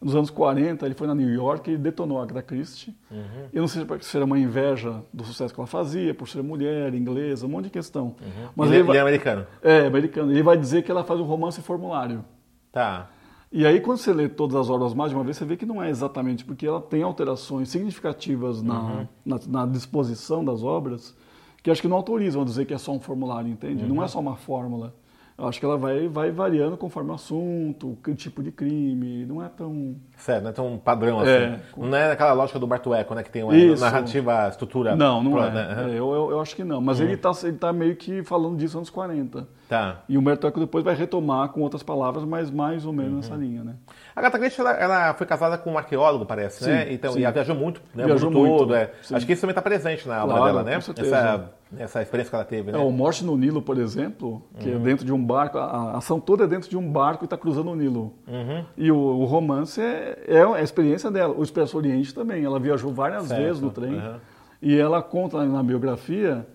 Uhum. 0.00 0.06
nos 0.06 0.14
anos 0.14 0.30
40, 0.30 0.84
ele 0.84 0.94
foi 0.94 1.06
na 1.06 1.14
New 1.14 1.28
York 1.32 1.70
e 1.70 1.76
detonou 1.78 2.20
a 2.20 2.22
Agatha 2.22 2.42
Christie. 2.42 2.94
Uhum. 3.10 3.48
Eu 3.52 3.60
não 3.62 3.66
sei 3.68 3.84
se 4.02 4.16
era 4.16 4.24
uma 4.26 4.38
inveja 4.38 5.02
do 5.12 5.24
sucesso 5.24 5.52
que 5.54 5.58
ela 5.58 5.66
fazia, 5.66 6.12
por 6.14 6.28
ser 6.28 6.42
mulher, 6.42 6.94
inglesa, 6.94 7.46
um 7.46 7.48
monte 7.48 7.64
de 7.64 7.70
questão. 7.70 8.14
Mas 8.54 8.68
ele, 8.70 8.76
ele 8.80 8.82
ele 8.82 8.90
é 8.90 8.92
vai... 8.92 8.98
americano. 9.00 9.46
É, 9.62 9.86
americano. 9.86 10.30
Ele 10.30 10.42
vai 10.42 10.56
dizer 10.56 10.82
que 10.82 10.90
ela 10.90 11.02
faz 11.02 11.18
um 11.18 11.24
romance 11.24 11.60
formulário. 11.62 12.22
Tá. 12.70 13.08
E 13.50 13.64
aí, 13.66 13.80
quando 13.80 13.96
você 13.96 14.12
lê 14.12 14.28
todas 14.28 14.54
as 14.56 14.68
obras 14.68 14.92
mais 14.92 15.10
de 15.10 15.16
uma 15.16 15.24
vez, 15.24 15.36
você 15.38 15.44
vê 15.46 15.56
que 15.56 15.64
não 15.64 15.82
é 15.82 15.88
exatamente, 15.88 16.44
porque 16.44 16.66
ela 16.66 16.82
tem 16.82 17.02
alterações 17.02 17.70
significativas 17.70 18.62
na, 18.62 18.78
Uhum. 18.80 19.06
na, 19.24 19.40
na 19.48 19.66
disposição 19.66 20.44
das 20.44 20.62
obras, 20.62 21.16
que 21.62 21.70
acho 21.70 21.82
que 21.82 21.88
não 21.88 21.96
autorizam 21.96 22.42
a 22.42 22.44
dizer 22.44 22.64
que 22.66 22.74
é 22.74 22.78
só 22.78 22.92
um 22.92 23.00
formulário, 23.00 23.48
entende? 23.50 23.84
Não 23.84 23.96
Uhum. 23.96 24.02
é 24.02 24.08
só 24.08 24.20
uma 24.20 24.36
fórmula. 24.36 24.94
Eu 25.36 25.46
acho 25.46 25.58
que 25.60 25.64
ela 25.66 25.76
vai, 25.76 26.08
vai 26.08 26.30
variando 26.32 26.76
conforme 26.76 27.10
o 27.10 27.14
assunto, 27.14 27.96
que 28.02 28.14
tipo 28.14 28.42
de 28.42 28.50
crime, 28.50 29.24
não 29.26 29.42
é 29.42 29.48
tão... 29.48 29.96
Sério, 30.18 30.42
não 30.42 30.50
é 30.50 30.52
tão 30.52 30.76
padrão 30.78 31.20
assim. 31.20 31.30
É. 31.30 31.60
Não 31.76 31.96
é 31.96 32.12
aquela 32.12 32.32
lógica 32.32 32.58
do 32.58 32.66
Bartueco, 32.66 33.14
né? 33.14 33.22
Que 33.22 33.30
tem 33.30 33.42
uma 33.44 33.56
Isso. 33.56 33.82
narrativa, 33.82 34.46
estrutura. 34.48 34.94
Não, 34.96 35.22
não 35.22 35.30
pro- 35.32 35.42
é. 35.44 35.50
né? 35.50 35.76
É, 35.78 35.90
eu, 35.90 36.12
eu, 36.12 36.30
eu 36.32 36.40
acho 36.40 36.54
que 36.56 36.64
não. 36.64 36.80
Mas 36.80 37.00
ele 37.00 37.14
está 37.14 37.30
ele 37.44 37.56
tá 37.56 37.72
meio 37.72 37.94
que 37.96 38.22
falando 38.24 38.56
disso 38.56 38.76
anos 38.76 38.90
40. 38.90 39.46
Tá. 39.68 40.00
E 40.08 40.16
o 40.16 40.20
Humberto 40.20 40.46
Eco 40.46 40.58
depois 40.60 40.82
vai 40.82 40.94
retomar 40.94 41.50
com 41.50 41.60
outras 41.60 41.82
palavras, 41.82 42.24
mas 42.24 42.50
mais 42.50 42.84
ou 42.86 42.92
menos 42.92 43.10
Uhum. 43.12 43.16
nessa 43.18 43.34
linha, 43.36 43.62
né? 43.62 43.74
A 44.16 44.20
Agatha 44.20 44.38
Christie, 44.38 44.60
ela, 44.62 44.72
ela 44.72 45.14
foi 45.14 45.26
casada 45.26 45.56
com 45.58 45.72
um 45.72 45.78
arqueólogo, 45.78 46.24
parece, 46.26 46.66
né? 46.68 46.86
Sim, 46.86 46.92
Então, 46.94 47.12
sim. 47.12 47.20
e 47.20 47.24
ela 47.24 47.32
viajou 47.32 47.54
muito, 47.54 47.80
né? 47.94 48.04
Viajou 48.06 48.30
muito, 48.30 48.56
todo, 48.56 48.74
é. 48.74 48.90
Acho 49.12 49.26
que 49.26 49.32
isso 49.32 49.42
também 49.42 49.52
está 49.52 49.62
presente 49.62 50.08
na 50.08 50.24
obra 50.24 50.36
Claro, 50.36 50.52
dela, 50.52 50.62
né? 50.64 50.80
certeza. 50.80 51.16
Essa, 51.16 51.50
essa 51.78 52.02
experiência 52.02 52.30
que 52.30 52.34
ela 52.36 52.44
teve, 52.46 52.72
né? 52.72 52.78
É, 52.78 52.80
o 52.80 52.90
Morte 52.90 53.22
no 53.24 53.36
Nilo, 53.36 53.60
por 53.60 53.76
exemplo, 53.78 54.42
que 54.58 54.70
Uhum. 54.70 54.76
é 54.76 54.78
dentro 54.78 55.04
de 55.04 55.12
um 55.12 55.22
barco, 55.22 55.58
a, 55.58 55.64
a 55.64 55.98
ação 55.98 56.18
toda 56.18 56.44
é 56.44 56.46
dentro 56.46 56.70
de 56.70 56.76
um 56.78 56.90
barco 56.90 57.24
e 57.24 57.26
está 57.26 57.36
cruzando 57.36 57.70
o 57.70 57.76
Nilo. 57.76 58.14
Uhum. 58.26 58.64
E 58.76 58.90
o, 58.90 58.96
o 58.96 59.24
romance 59.26 59.78
é, 59.82 60.07
é 60.26 60.42
a 60.42 60.62
experiência 60.62 61.10
dela. 61.10 61.34
O 61.36 61.42
Expresso 61.42 61.76
Oriente 61.76 62.14
também. 62.14 62.44
Ela 62.44 62.58
viajou 62.58 62.92
várias 62.92 63.26
Certo, 63.26 63.40
vezes 63.42 63.60
no 63.60 63.70
trem. 63.70 63.94
uhum. 63.94 64.16
E 64.60 64.76
ela 64.76 65.00
conta 65.02 65.44
na 65.44 65.62
biografia 65.62 66.46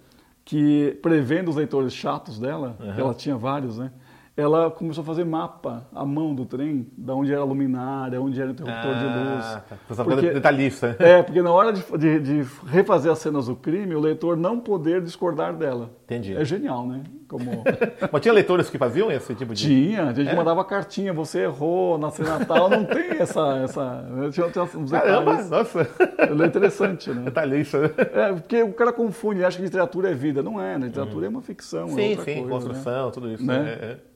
que, 0.44 0.98
prevendo 1.02 1.50
os 1.50 1.56
leitores 1.56 1.94
chatos 1.94 2.38
dela, 2.38 2.76
que 2.96 3.00
ela 3.00 3.14
tinha 3.14 3.38
vários, 3.38 3.78
né? 3.78 3.92
Ela 4.36 4.72
começou 4.72 5.04
a 5.04 5.06
fazer 5.06 5.24
mapa 5.24 5.86
à 5.94 6.04
mão 6.04 6.34
do 6.34 6.44
trem, 6.44 6.88
da 6.98 7.14
onde 7.14 7.32
era 7.32 7.42
a 7.42 7.46
luminária, 7.46 8.20
onde 8.20 8.42
era 8.42 8.50
o 8.50 8.54
interruptor 8.54 8.92
Ah, 8.92 8.94
de 8.94 9.06
luz. 9.06 9.64
tá. 9.70 9.78
Você 9.88 10.04
porque... 10.04 10.32
detalhista. 10.32 10.98
É, 11.04 11.22
porque 11.22 11.42
na 11.42 11.52
hora 11.52 11.74
de, 11.74 11.84
de, 11.98 12.20
de, 12.20 12.50
refazer 12.66 13.12
as 13.12 13.20
cenas 13.20 13.48
do 13.48 13.56
crime, 13.56 13.94
o 13.94 14.00
leitor 14.00 14.38
não 14.38 14.60
poder 14.60 15.02
discordar 15.02 15.54
dela. 15.54 15.92
Entendi. 16.06 16.36
É 16.36 16.46
genial, 16.46 16.88
né? 16.88 17.04
Como... 17.28 17.64
Mas 18.12 18.22
tinha 18.22 18.34
leitores 18.34 18.70
que 18.70 18.78
faziam 18.78 19.12
esse 19.12 19.36
tipo 19.36 19.54
de... 19.54 19.66
Tinha, 19.68 20.06
a 20.06 20.14
gente 20.14 20.30
é? 20.30 20.36
mandava 20.36 20.64
cartinha, 20.64 21.12
você 21.12 21.42
errou, 21.42 21.98
na 21.98 22.10
cena 22.10 22.40
natal, 22.40 22.70
não 22.70 22.86
tem 22.86 23.18
essa... 23.20 23.58
essa... 23.58 24.06
Tinha, 24.32 24.50
tinha 24.50 24.64
uns 24.64 24.92
Caramba, 24.92 25.44
nossa! 25.44 25.88
É 26.18 26.46
interessante, 26.46 27.10
né? 27.10 27.24
Detalhista. 27.26 27.94
É, 28.14 28.34
porque 28.34 28.64
o 28.64 28.74
cara 28.74 28.94
confunde, 28.94 29.44
acha 29.44 29.58
que 29.58 29.64
literatura 29.64 30.10
é 30.10 30.14
vida. 30.14 30.42
Não 30.42 30.62
é, 30.62 30.78
né? 30.78 30.88
Literatura 30.88 31.26
é 31.26 31.30
uma 31.30 31.42
ficção. 31.42 31.90
Sim, 31.90 32.14
é 32.14 32.18
sim, 32.18 32.24
coisa, 32.24 32.50
construção, 32.50 33.06
né? 33.08 33.12
tudo 33.12 33.32
isso. 33.32 33.46
Né? 33.46 33.78
É, 33.82 33.86
é. 33.86 34.14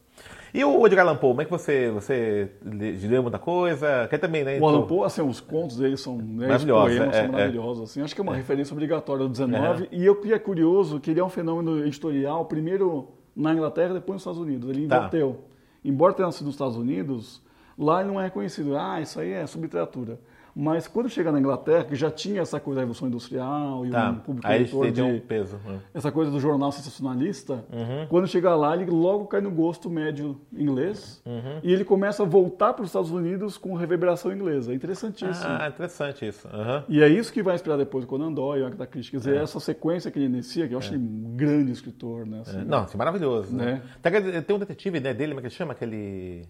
E 0.58 0.66
o 0.66 0.88
Edgar 0.88 1.06
Allan 1.06 1.18
Poe, 1.18 1.30
como 1.30 1.42
é 1.44 1.46
que 1.46 1.52
você, 1.52 1.92
você 1.92 2.50
leu 2.64 3.22
muita 3.22 3.38
coisa? 3.38 4.08
Quer 4.10 4.18
também, 4.18 4.44
né? 4.44 4.60
O 4.60 4.66
Allan 4.68 4.88
Poe, 4.88 5.06
assim, 5.06 5.22
os 5.22 5.40
contos 5.40 5.78
dele 5.78 5.96
são, 5.98 6.18
né, 6.18 6.48
maravilhosos, 6.48 6.98
poemas 6.98 7.16
é, 7.16 7.22
são 7.22 7.32
maravilhosos. 7.32 7.84
Assim. 7.84 8.02
Acho 8.02 8.16
que 8.16 8.22
é 8.22 8.24
uma 8.24 8.36
referência 8.36 8.74
obrigatória 8.74 9.24
do 9.24 9.30
19. 9.30 9.88
E 9.92 10.04
eu 10.04 10.16
que 10.20 10.34
é 10.34 10.40
curioso 10.40 11.00
que 11.00 11.12
ele 11.12 11.20
é 11.20 11.24
um 11.24 11.30
fenômeno 11.30 11.86
editorial, 11.86 12.44
primeiro 12.46 13.08
na 13.36 13.54
Inglaterra, 13.54 13.94
depois 13.94 14.16
nos 14.16 14.22
Estados 14.24 14.40
Unidos. 14.40 14.68
Ele 14.68 14.88
Tá. 14.88 14.98
inverteu. 14.98 15.44
Embora 15.86 16.14
tenha 16.14 16.26
nascido 16.26 16.48
nos 16.48 16.56
Estados 16.56 16.76
Unidos, 16.76 17.40
lá 17.78 18.02
ele 18.02 18.10
não 18.10 18.20
é 18.20 18.24
reconhecido. 18.24 18.76
Ah, 18.76 19.00
isso 19.00 19.20
aí 19.20 19.34
é 19.34 19.46
subliteratura. 19.46 20.20
Mas 20.60 20.88
quando 20.88 21.08
chega 21.08 21.32
na 21.32 21.40
Inglaterra, 21.40 21.84
que 21.84 21.94
já 21.96 22.10
tinha 22.10 22.42
essa 22.42 22.60
coisa 22.60 22.78
da 22.78 22.82
Revolução 22.82 23.08
Industrial 23.08 23.86
e 23.86 23.90
um 23.90 23.92
Tá. 23.92 24.12
público 24.14 24.48
Aí 24.48 24.60
leitor 24.64 24.90
de 24.92 25.02
um 25.04 25.20
peso. 25.20 25.60
né? 25.64 25.80
essa 25.94 26.12
coisa 26.12 26.32
do 26.32 26.40
jornal 26.40 26.72
sensacionalista, 26.72 27.64
Uhum. 27.72 28.08
quando 28.10 28.26
chega 28.28 28.56
lá, 28.56 28.76
ele 28.76 28.90
logo 28.90 29.28
cai 29.28 29.40
no 29.40 29.52
gosto 29.52 29.88
médio 29.88 30.42
inglês 30.52 31.22
Uhum. 31.24 31.60
e 31.62 31.72
ele 31.72 31.84
começa 31.86 32.24
a 32.24 32.26
voltar 32.26 32.74
para 32.74 32.82
os 32.82 32.90
Estados 32.90 33.12
Unidos 33.12 33.56
com 33.56 33.76
reverberação 33.76 34.34
inglesa. 34.34 34.72
É 34.72 34.76
interessantíssimo. 34.76 35.48
Ah, 35.48 35.68
interessante 35.68 36.28
isso. 36.28 36.48
Aham. 36.48 36.84
E 36.90 37.04
é 37.04 37.08
isso 37.08 37.32
que 37.32 37.44
vai 37.44 37.54
inspirar 37.54 37.78
depois 37.78 38.04
o 38.04 38.08
Conan 38.08 38.32
Doyle, 38.34 38.64
o 38.64 38.66
Agatha 38.66 38.88
Christie. 38.88 39.12
Quer 39.12 39.18
dizer, 39.18 39.36
essa 39.38 39.60
sequência 39.60 40.10
que 40.10 40.18
ele 40.18 40.26
inicia, 40.26 40.68
que 40.68 40.74
eu 40.74 40.80
acho 40.80 40.92
ele 40.92 41.04
um 41.04 41.36
grande 41.36 41.72
escritor, 41.72 42.26
né? 42.26 42.40
assim. 42.42 42.62
É. 42.62 42.64
Não, 42.66 42.80
assim, 42.80 42.98
maravilhoso. 42.98 43.56
Né? 43.56 43.66
Né? 43.66 43.82
Tem, 44.02 44.12
aquele- 44.16 44.42
tem 44.42 44.56
um 44.56 44.60
detetive 44.60 45.00
né, 45.00 45.14
dele, 45.14 45.34
como 45.34 45.40
é 45.40 45.42
que 45.42 45.48
ele 45.50 45.54
chama? 45.56 45.74
Aquele. 45.74 46.46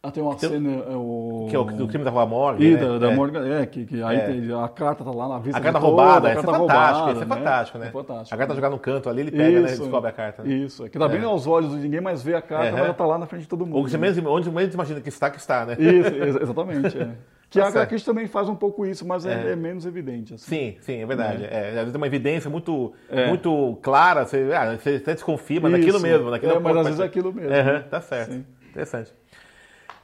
Ah, 0.00 0.12
tem 0.12 0.22
uma 0.22 0.36
Tem- 0.36 0.48
cena... 0.48 0.70
é, 0.88 0.94
o... 0.94 1.48
Que 1.50 1.56
é 1.56 1.58
o 1.58 1.64
do 1.64 1.88
crime 1.88 2.04
da 2.04 2.10
Rua 2.12 2.24
Morgue. 2.24 2.64
E 2.64 2.74
né? 2.76 2.80
da, 2.80 2.98
da 2.98 3.10
É. 3.10 3.14
Morgan, 3.16 3.44
é, 3.48 3.66
que, 3.66 3.84
que 3.84 4.00
aí 4.00 4.16
É. 4.16 4.20
tem- 4.26 4.52
a 4.52 4.68
carta 4.68 5.02
tá 5.02 5.10
lá 5.10 5.26
na 5.28 5.38
vista 5.40 5.58
A 5.58 5.60
carta 5.60 5.78
roubada, 5.80 6.28
a 6.28 6.30
isso 6.30 6.40
é 6.40 6.42
fantástico, 6.44 6.58
roubada, 6.68 7.12
isso 7.12 7.22
é 7.22 7.26
fantástico, 7.26 7.78
né? 7.78 7.86
É 7.88 7.90
fantástico. 7.90 8.34
A 8.34 8.38
carta 8.38 8.54
jogar 8.54 8.70
no 8.70 8.78
canto 8.78 9.08
ali, 9.10 9.22
ele 9.22 9.32
pega, 9.32 9.60
né? 9.60 9.66
Isso, 9.72 9.82
Descobre 9.82 10.08
a 10.08 10.12
carta. 10.12 10.44
Né? 10.44 10.54
Isso, 10.54 10.86
é 10.86 10.88
que 10.88 10.96
dá 11.00 11.08
bem 11.08 11.24
aos 11.24 11.48
olhos, 11.48 11.74
ninguém 11.74 12.00
mais 12.00 12.22
vê 12.22 12.36
a 12.36 12.40
carta, 12.40 12.70
mas 12.70 12.84
ela 12.84 12.94
tá 12.94 13.04
lá 13.04 13.18
na 13.18 13.26
frente 13.26 13.42
de 13.42 13.48
todo 13.48 13.66
mundo. 13.66 13.88
Você 13.88 13.98
né? 13.98 14.08
menos, 14.08 14.24
onde 14.24 14.50
menos 14.52 14.72
imagina 14.72 15.00
que 15.00 15.08
está, 15.08 15.30
que 15.30 15.38
está, 15.38 15.66
né? 15.66 15.76
Isso, 15.76 16.14
ex- 16.14 16.36
exatamente. 16.42 16.96
É. 16.96 17.08
Que 17.50 17.58
Tá 17.58 17.64
a 17.64 17.68
Agatha 17.68 18.04
também 18.04 18.26
faz 18.28 18.48
um 18.48 18.54
pouco 18.54 18.86
isso, 18.86 19.04
mas 19.04 19.26
é, 19.26 19.48
É. 19.48 19.52
é 19.52 19.56
menos 19.56 19.84
evidente. 19.84 20.34
Assim. 20.34 20.44
Sim, 20.48 20.76
sim, 20.80 21.02
é 21.02 21.06
verdade. 21.06 21.44
É. 21.44 21.70
às 21.70 21.74
vezes 21.74 21.92
tem 21.92 21.96
uma 22.00 22.06
evidência 22.06 22.48
muito, 22.48 22.92
É. 23.10 23.26
muito 23.26 23.76
clara, 23.82 24.24
você, 24.26 24.48
ah, 24.54 24.76
você 24.76 24.96
até 24.96 25.14
desconfia, 25.14 25.58
mas 25.60 25.72
naquilo 25.72 25.96
Isso. 25.96 26.02
mesmo. 26.06 26.30
Naquilo 26.30 26.52
É, 26.52 26.58
mas 26.60 26.76
às 26.76 26.84
vezes 26.86 27.00
é 27.00 27.04
aquilo 27.04 27.32
mesmo. 27.32 27.50
Né? 27.50 27.80
tá 27.90 28.00
certo. 28.00 28.32
Sim. 28.32 28.44
Interessante. 28.70 29.12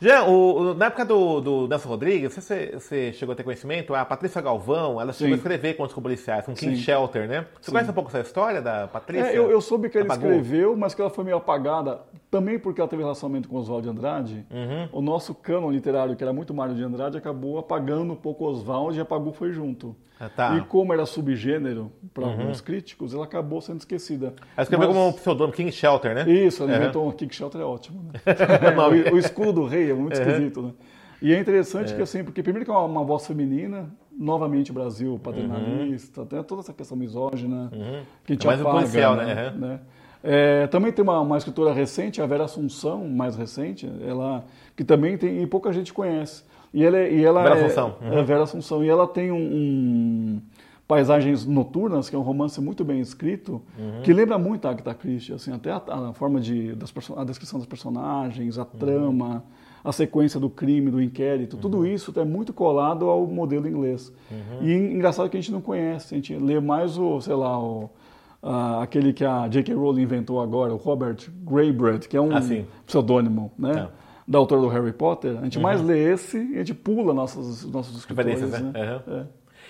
Jean, 0.05 0.25
o- 0.25 0.57
o- 0.59 0.75
na 0.75 0.87
época 0.87 1.03
do, 1.03 1.41
do 1.41 1.67
Nelson 1.67 1.89
Rodrigues, 1.89 2.35
você, 2.35 2.73
você 2.75 3.11
chegou 3.15 3.33
a 3.33 3.37
ter 3.37 3.43
conhecimento, 3.43 3.95
a 3.95 4.05
Patrícia 4.05 4.39
Galvão, 4.43 5.01
ela 5.01 5.15
chegou 5.15 5.29
Sim. 5.29 5.33
a 5.33 5.37
escrever 5.37 5.75
contos 5.79 5.95
policiais, 5.95 6.45
com 6.45 6.53
King 6.53 6.77
Sim. 6.77 6.83
Shelter, 6.83 7.27
né? 7.27 7.47
Você 7.59 7.71
conhece 7.71 7.91
um 7.91 7.95
pouco 7.95 8.11
essa 8.11 8.21
história 8.21 8.61
da 8.61 8.87
Patrícia? 8.87 9.29
É, 9.31 9.39
eu, 9.39 9.51
eu 9.51 9.63
soube 9.63 9.89
que 9.89 9.97
ele 9.97 10.05
Apagou? 10.05 10.29
escreveu, 10.31 10.77
mas 10.77 10.95
que 10.95 11.01
ela 11.01 11.09
foi 11.09 11.25
meio 11.25 11.39
apagada, 11.39 12.03
também 12.31 12.59
porque 12.59 12.83
ela 12.83 12.89
teve 12.89 13.03
relacionamento 13.03 13.49
com 13.49 13.57
Oswald 13.57 13.83
de 13.85 13.89
Andrade. 13.89 14.47
Uhum. 14.51 14.89
O 14.93 15.01
nosso 15.01 15.35
cânon 15.35 15.71
literário, 15.71 16.15
que 16.15 16.23
era 16.23 16.35
muito 16.35 16.53
Mário 16.53 16.75
de 16.75 16.83
Andrade, 16.83 17.17
acabou 17.17 17.57
apagando 17.59 18.13
um 18.13 18.17
pouco 18.17 18.45
Oswald 18.45 18.99
e 18.99 19.01
apagou 19.01 19.33
foi 19.33 19.53
junto. 19.53 19.97
Ah, 20.25 20.31
tá. 20.35 20.51
Uhum. 20.53 20.59
E 20.59 20.61
como 20.63 20.93
era 20.93 21.05
subgênero 21.07 21.91
para 22.13 22.27
alguns 22.27 22.61
críticos, 22.61 23.13
ela 23.15 23.25
acabou 23.25 23.61
sendo 23.61 23.79
esquecida. 23.81 24.35
Ela 24.57 24.63
escreveu 24.63 24.89
Mas- 24.89 24.97
como 24.97 25.09
um 25.09 25.13
pseudônimo, 25.13 25.55
King 25.57 25.73
Shelter, 25.73 26.15
né? 26.15 26.31
Isso, 26.31 26.63
ela 26.63 26.73
Uhum. 26.73 26.79
inventou 26.79 27.09
um 27.09 27.13
kick 27.13 27.35
shelter 27.35 27.61
é 27.61 27.65
ótimo. 27.65 28.03
Né? 28.13 28.21
o, 29.11 29.15
o 29.15 29.19
escudo 29.19 29.53
do 29.53 29.67
rei 29.67 29.91
é 29.91 29.95
muito 29.95 30.15
esquisito, 30.15 30.63
né? 30.63 30.71
E 31.23 31.33
é 31.33 31.39
interessante 31.39 31.95
que 31.95 32.03
assim, 32.03 32.23
porque 32.23 32.43
primeiro 32.43 32.65
que 32.67 32.71
é 32.71 32.75
uma, 32.75 32.85
uma 32.85 33.05
voz 33.05 33.27
feminina, 33.27 33.89
novamente 34.17 34.71
o 34.71 34.75
Brasil 34.75 35.19
paternalista, 35.23 36.25
tem 36.27 36.43
toda 36.43 36.61
essa 36.61 36.73
questão 36.73 36.97
misógina, 36.97 37.71
que 38.25 38.33
a 38.33 38.35
gente 38.35 38.45
É 38.45 38.47
mais 38.49 38.61
apaga, 38.61 38.79
policial, 38.79 39.17
né? 39.17 39.35
né? 39.35 39.49
Uhum. 39.51 39.59
né? 39.59 39.81
É, 40.27 40.67
também 40.69 40.91
tem 40.91 41.03
uma, 41.03 41.21
uma 41.21 41.37
escritora 41.37 41.73
recente, 41.73 42.21
a 42.23 42.27
Vera 42.27 42.45
Assunção, 42.45 43.07
mais 43.07 43.37
recente, 43.37 43.91
ela 44.07 44.45
que 44.75 44.83
também 44.83 45.19
tem 45.19 45.43
e 45.43 45.47
pouca 45.47 45.71
gente 45.73 45.93
conhece. 45.93 46.43
E 46.75 46.85
ela, 46.85 46.99
é- 46.99 47.15
e 47.15 47.25
ela 47.25 47.43
Vera 47.43 47.55
é, 47.61 47.65
Assunção, 47.65 47.95
uhum. 48.03 48.19
é 48.19 48.23
Vera 48.25 48.43
Assunção 48.43 48.85
e 48.85 48.89
ela 48.89 49.07
tem 49.07 49.31
um, 49.31 49.37
um 49.39 50.41
Paisagens 50.87 51.47
Noturnas, 51.47 52.11
que 52.11 52.17
é 52.17 52.19
um 52.19 52.23
romance 52.23 52.61
muito 52.61 52.85
bem 52.85 53.01
escrito, 53.01 53.63
Uhum. 53.79 54.03
que 54.03 54.13
lembra 54.13 54.37
muito 54.39 54.67
a 54.67 54.71
Agatha 54.73 54.93
Christie, 54.93 55.33
assim, 55.33 55.53
até 55.53 55.71
a, 55.71 55.77
a 56.11 56.13
forma 56.13 56.41
de 56.41 56.75
das, 56.75 56.93
a 57.17 57.25
descrição 57.25 57.59
dos 57.59 57.67
personagens, 57.67 58.59
a 58.59 58.63
Uhum. 58.63 58.69
trama, 58.79 59.45
a 59.83 59.93
sequência 59.93 60.39
do 60.41 60.51
crime, 60.51 60.91
do 60.91 61.01
inquérito, 61.01 61.57
tudo 61.57 61.87
isso 61.87 62.13
é 62.19 62.25
muito 62.25 62.53
colado 62.53 63.09
ao 63.09 63.27
modelo 63.27 63.69
inglês. 63.69 64.13
Uhum. 64.31 64.67
E 64.67 64.75
engraçado 64.75 65.29
que 65.31 65.37
a 65.37 65.41
gente 65.41 65.53
não 65.53 65.61
conhece, 65.61 66.13
a 66.15 66.17
gente 66.19 66.35
lê 66.37 66.59
mais 66.61 66.99
o, 66.99 67.21
sei 67.21 67.35
lá, 67.35 67.59
o, 67.59 67.89
ah, 68.43 68.83
aquele 68.83 69.13
que 69.15 69.25
a 69.25 69.47
J.K. 69.49 69.73
Rowling 69.75 70.03
inventou 70.03 70.41
agora, 70.41 70.73
o 70.75 70.77
Robert 70.77 71.17
Graybread, 71.47 72.09
que 72.09 72.17
é 72.17 72.21
um 72.21 72.35
Ah, 72.37 72.41
pseudônimo, 72.87 73.53
né? 73.59 73.73
Tá. 73.75 73.91
Da 74.27 74.39
autora 74.39 74.61
do 74.63 74.69
Harry 74.69 74.93
Potter, 74.93 75.39
a 75.39 75.45
gente 75.45 75.59
mais 75.59 75.83
lê 75.83 76.13
esse 76.13 76.39
e 76.39 76.55
a 76.55 76.59
gente 76.59 76.75
pula 76.75 77.13
nossos, 77.13 77.65
nossos 77.71 77.97
escritores. 77.99 78.41
Né? 78.41 78.59
né? 78.73 79.01
Uhum. 79.07 79.15
É. 79.21 79.25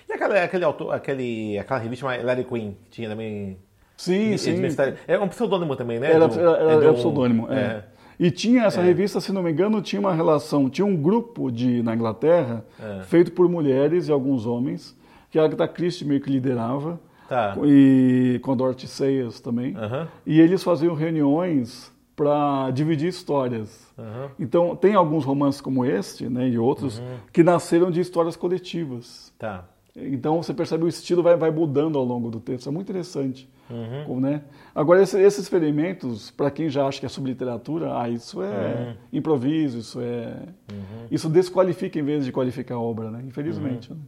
E 0.09 0.13
aquela, 0.13 0.43
aquele 0.45 0.65
autor, 0.65 0.93
aquele, 0.95 1.59
aquela 1.59 1.81
revista 1.81 2.07
Larry 2.23 2.45
Queen, 2.45 2.77
que 2.85 2.91
tinha 2.91 3.09
também... 3.09 3.57
Sim, 3.97 4.31
de- 4.33 4.39
sim. 4.39 4.55
de. 4.61 4.77
É 5.07 5.19
um 5.19 5.29
pseudônimo 5.29 5.75
também, 5.77 5.99
né? 6.01 6.13
Era, 6.13 6.27
Do- 6.29 6.39
era, 6.39 6.51
é 6.59 6.75
era 6.77 6.89
do- 6.89 6.95
pseudônimo, 6.95 7.51
é. 7.53 7.85
E 8.19 8.31
tinha 8.31 8.63
essa 8.65 8.81
revista, 8.81 9.21
se 9.21 9.33
não 9.33 9.43
me 9.43 9.51
engano, 9.51 9.81
tinha 9.83 9.99
uma 9.99 10.13
relação, 10.15 10.69
tinha 10.71 10.85
um 10.87 10.97
grupo 10.97 11.51
de 11.51 11.83
na 11.83 11.95
Inglaterra 11.95 12.65
É. 12.81 13.03
feito 13.03 13.33
por 13.33 13.49
mulheres 13.49 14.07
e 14.09 14.13
alguns 14.13 14.47
homens 14.47 14.97
que 15.31 15.39
a 15.39 15.45
Agatha 15.45 15.67
Christie 15.67 16.05
meio 16.07 16.21
que 16.21 16.31
liderava 16.31 17.01
Tá. 17.29 17.57
e 17.65 18.39
com 18.43 18.53
a 18.53 18.55
Dorothy 18.55 18.87
Sayers 18.87 19.41
também. 19.41 19.75
Aham. 19.77 20.07
E 20.27 20.41
eles 20.41 20.63
faziam 20.63 20.95
reuniões 20.95 21.93
para 22.17 22.71
dividir 22.71 23.09
histórias. 23.09 23.93
Aham. 23.99 24.31
Então 24.39 24.77
tem 24.77 24.95
alguns 24.95 25.25
romances 25.25 25.61
como 25.61 25.85
este, 25.85 26.29
né, 26.29 26.49
e 26.49 26.59
outros 26.59 26.99
Uhum. 26.99 27.17
que 27.33 27.43
nasceram 27.43 27.91
de 27.91 28.01
histórias 28.01 28.37
coletivas. 28.37 29.33
Tá. 29.39 29.65
Então 29.97 30.43
você 30.43 30.53
percebe 30.53 30.85
o 30.85 30.89
estilo 30.89 31.23
vai, 31.23 31.37
vai 31.37 31.51
mudando 31.51 31.97
ao 31.99 32.05
longo 32.05 32.31
do 32.31 32.41
texto. 32.41 32.69
É 32.69 32.73
muito 32.73 32.89
interessante. 32.91 33.49
Uhum. 33.71 34.21
Né? 34.21 34.43
Agora, 34.75 35.03
esse- 35.03 35.19
esses 35.21 35.41
experimentos, 35.41 36.31
para 36.31 36.51
quem 36.51 36.69
já 36.69 36.87
acha 36.87 37.01
que 37.01 37.07
é 37.07 37.09
subliteratura, 37.09 37.97
ah, 37.99 38.09
isso 38.09 38.43
é 38.43 38.47
Uhum. 38.49 38.95
improviso, 39.13 39.79
isso 39.79 40.01
é. 40.01 40.35
Isso 41.11 41.29
desqualifica 41.29 41.99
em 41.99 42.03
vez 42.03 42.25
de 42.25 42.33
qualificar 42.33 42.75
a 42.75 42.81
obra, 42.81 43.11
né? 43.11 43.23
Infelizmente. 43.27 43.91
Uhum. 43.93 43.99
né? 43.99 44.05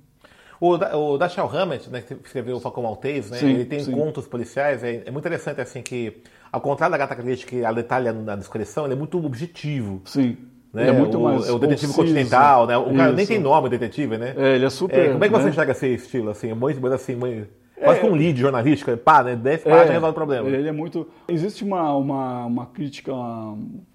O, 0.60 0.76
Da- 0.78 0.96
o 0.96 1.18
Dashiell 1.18 1.48
Hammett, 1.54 1.88
né, 1.90 2.00
que 2.00 2.14
escreveu 2.14 2.56
o 2.56 2.60
Falcão 2.60 2.82
Maltese, 2.82 3.30
né, 3.30 3.36
Sim, 3.38 3.50
ele 3.50 3.64
tem 3.66 3.80
sim. 3.80 3.92
contos 3.92 4.26
policiais, 4.26 4.82
é, 4.82 5.02
é 5.06 5.10
muito 5.10 5.18
interessante 5.26 5.60
assim 5.60 5.82
que, 5.82 6.16
ao 6.56 6.60
contrário 6.62 6.90
da 6.92 6.96
Gata 6.96 7.14
Christie, 7.14 7.46
que 7.46 7.64
a 7.64 7.70
detalha 7.70 8.14
na 8.14 8.34
descrição, 8.34 8.86
ele 8.86 8.94
é 8.94 8.96
muito 8.96 9.22
objetivo. 9.22 10.00
Sim. 10.06 10.38
Né? 10.72 10.88
É 10.88 10.92
muito 10.92 11.18
o, 11.18 11.22
mais. 11.22 11.46
é 11.46 11.52
o 11.52 11.58
detetive 11.58 11.92
conciso. 11.92 12.14
continental, 12.14 12.66
né? 12.66 12.78
O 12.78 12.94
cara 12.94 13.12
nem 13.12 13.24
Isso. 13.24 13.32
tem 13.32 13.38
nome, 13.40 13.68
detetive, 13.68 14.16
né? 14.16 14.34
É, 14.36 14.54
ele 14.54 14.64
é 14.64 14.70
super. 14.70 14.98
É, 14.98 15.12
como 15.12 15.22
é 15.22 15.28
que 15.28 15.34
você 15.34 15.44
né? 15.44 15.50
enxerga 15.50 15.72
esse 15.72 15.86
estilo, 15.86 16.30
assim? 16.30 16.52
Muito, 16.54 16.80
muito 16.80 16.94
assim, 16.94 17.14
muito... 17.14 17.46
quase 17.78 18.00
que 18.00 18.06
um 18.06 18.14
lead 18.14 18.40
jornalístico, 18.40 18.96
pá, 18.96 19.22
né? 19.22 19.36
10 19.36 19.60
É, 19.66 19.70
páginas 19.70 19.90
resolve 19.90 20.10
o 20.10 20.14
problema. 20.14 20.48
Ele 20.48 20.66
é 20.66 20.72
muito. 20.72 21.06
Existe 21.28 21.62
uma, 21.62 21.94
uma, 21.94 22.46
uma 22.46 22.66
crítica 22.66 23.12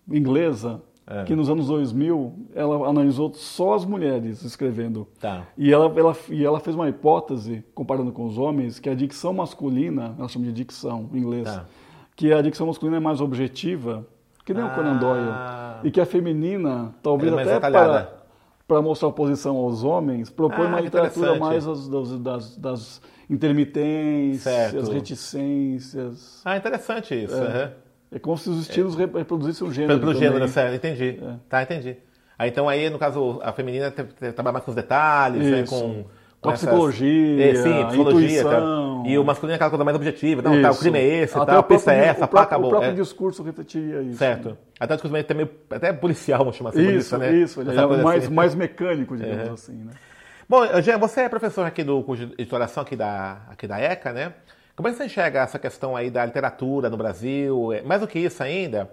inglesa 0.09 0.81
É. 1.07 1.23
que 1.23 1.35
nos 1.35 1.49
anos 1.49 1.67
2000 1.67 2.33
ela 2.55 2.87
analisou 2.87 3.33
só 3.33 3.73
as 3.73 3.85
mulheres 3.85 4.43
escrevendo. 4.43 5.07
Tá. 5.19 5.47
E 5.57 5.71
ela, 5.73 5.91
ela, 5.95 6.15
e 6.29 6.45
ela 6.45 6.59
fez 6.59 6.75
uma 6.75 6.87
hipótese, 6.87 7.63
comparando 7.73 8.11
com 8.11 8.25
os 8.25 8.37
homens, 8.37 8.79
que 8.79 8.89
a 8.89 8.93
dicção 8.95 9.33
masculina, 9.33 10.15
ela 10.17 10.27
chama 10.27 10.45
de 10.45 10.53
dicção 10.53 11.09
em 11.13 11.17
inglês, 11.17 11.43
Tá. 11.43 11.65
Que 12.21 12.31
a 12.31 12.39
dicção 12.39 12.67
masculina 12.67 12.97
é 12.97 12.99
mais 12.99 13.19
objetiva, 13.19 14.05
que 14.45 14.53
nem 14.53 14.63
o 14.63 14.69
Conan 14.69 14.97
Doyle, 14.97 15.27
Ah. 15.31 15.79
e 15.83 15.89
que 15.89 15.99
a 15.99 16.05
feminina, 16.05 16.93
talvez 17.01 17.33
é 17.33 17.41
até 17.55 17.59
para, 17.71 18.13
para 18.67 18.79
mostrar 18.79 19.07
oposição 19.07 19.57
aos 19.57 19.83
homens, 19.83 20.29
propõe 20.29 20.65
Ah, 20.65 20.69
uma 20.69 20.77
que 20.77 20.83
literatura 20.83 21.35
mais 21.39 21.65
das, 21.65 21.87
das, 22.19 22.57
das, 22.57 23.01
intermitências, 23.27 24.41
Certo. 24.43 24.91
reticências. 24.91 26.41
Ah, 26.45 26.57
interessante 26.57 27.23
isso. 27.23 27.33
aham. 27.35 27.71
É 28.13 28.19
como 28.19 28.37
se 28.37 28.49
os 28.49 28.59
estilos 28.61 28.93
re- 28.95 29.05
reproduzissem 29.11 29.65
o 29.67 29.71
gênero. 29.71 29.99
Pelo, 29.99 30.13
gênero, 30.13 30.47
certo, 30.47 30.75
entendi. 30.75 31.17
É. 31.23 31.33
Tá, 31.49 31.63
entendi. 31.63 31.95
Aí, 32.37 32.49
então, 32.49 32.67
aí, 32.67 32.89
no 32.89 32.99
caso, 32.99 33.39
a 33.41 33.51
feminina 33.53 33.89
trabalha 33.89 34.53
mais 34.53 34.65
com 34.65 34.71
os 34.71 34.75
detalhes, 34.75 35.43
né? 35.49 35.61
Isso. 35.61 35.73
Com, 35.73 36.05
Com 36.41 36.49
a 36.49 36.53
essas- 36.53 36.67
psicologia, 36.67 37.51
É, 37.51 37.55
sim, 37.55 37.81
a 37.81 37.85
psicologia. 37.87 38.27
intuição, 38.41 38.90
Não. 39.03 39.09
E 39.09 39.17
o 39.17 39.23
masculino 39.23 39.53
é 39.53 39.55
aquela 39.55 39.69
coisa 39.69 39.83
mais 39.83 39.95
objetiva. 39.95 40.41
Não, 40.41 40.61
tá, 40.61 40.71
o 40.71 40.77
crime 40.77 40.99
é 40.99 41.03
esse, 41.23 41.37
Até 41.37 41.51
tá, 41.51 41.59
a 41.59 41.63
pista 41.63 41.93
é 41.93 42.05
essa, 42.07 42.25
o 42.25 42.27
pá, 42.27 42.41
acabou. 42.43 42.67
O 42.67 42.69
próprio 42.69 42.91
É, 42.91 42.93
discurso 42.93 43.43
refletiria 43.43 44.01
isso. 44.01 44.17
certo. 44.17 44.57
Até 44.79 44.93
o 44.93 44.97
discurso 44.97 45.13
meio- 45.13 45.25
meio, 45.35 45.49
até 45.69 45.91
policial, 45.93 46.39
vamos 46.39 46.55
chamar 46.55 46.69
assim. 46.71 46.95
Isso, 46.95 47.17
né? 47.17 47.31
isso. 47.33 47.61
Ele 47.61 47.71
é 47.71 47.85
mais, 48.03 48.23
assim. 48.25 48.33
mais 48.33 48.55
mecânico, 48.55 49.15
digamos 49.17 49.47
Uhum. 49.47 49.53
assim, 49.53 49.73
né? 49.83 49.91
Bom, 50.47 50.65
Jean, 50.81 50.97
você 50.97 51.21
é 51.21 51.29
professor 51.29 51.65
aqui 51.65 51.83
do 51.83 52.03
curso 52.03 52.25
de 52.27 52.33
editoração 52.33 52.83
aqui 52.83 52.95
da, 52.95 53.37
aqui 53.49 53.65
da 53.67 53.79
ECA, 53.79 54.11
né? 54.11 54.33
Como 54.75 54.87
é 54.87 54.91
que 54.91 54.97
você 54.97 55.05
enxerga 55.05 55.41
essa 55.41 55.59
questão 55.59 55.95
aí 55.95 56.09
da 56.09 56.25
literatura 56.25 56.89
no 56.89 56.97
Brasil? 56.97 57.71
É, 57.71 57.81
Mais 57.83 58.01
do 58.01 58.07
que 58.07 58.19
isso 58.19 58.41
ainda, 58.43 58.89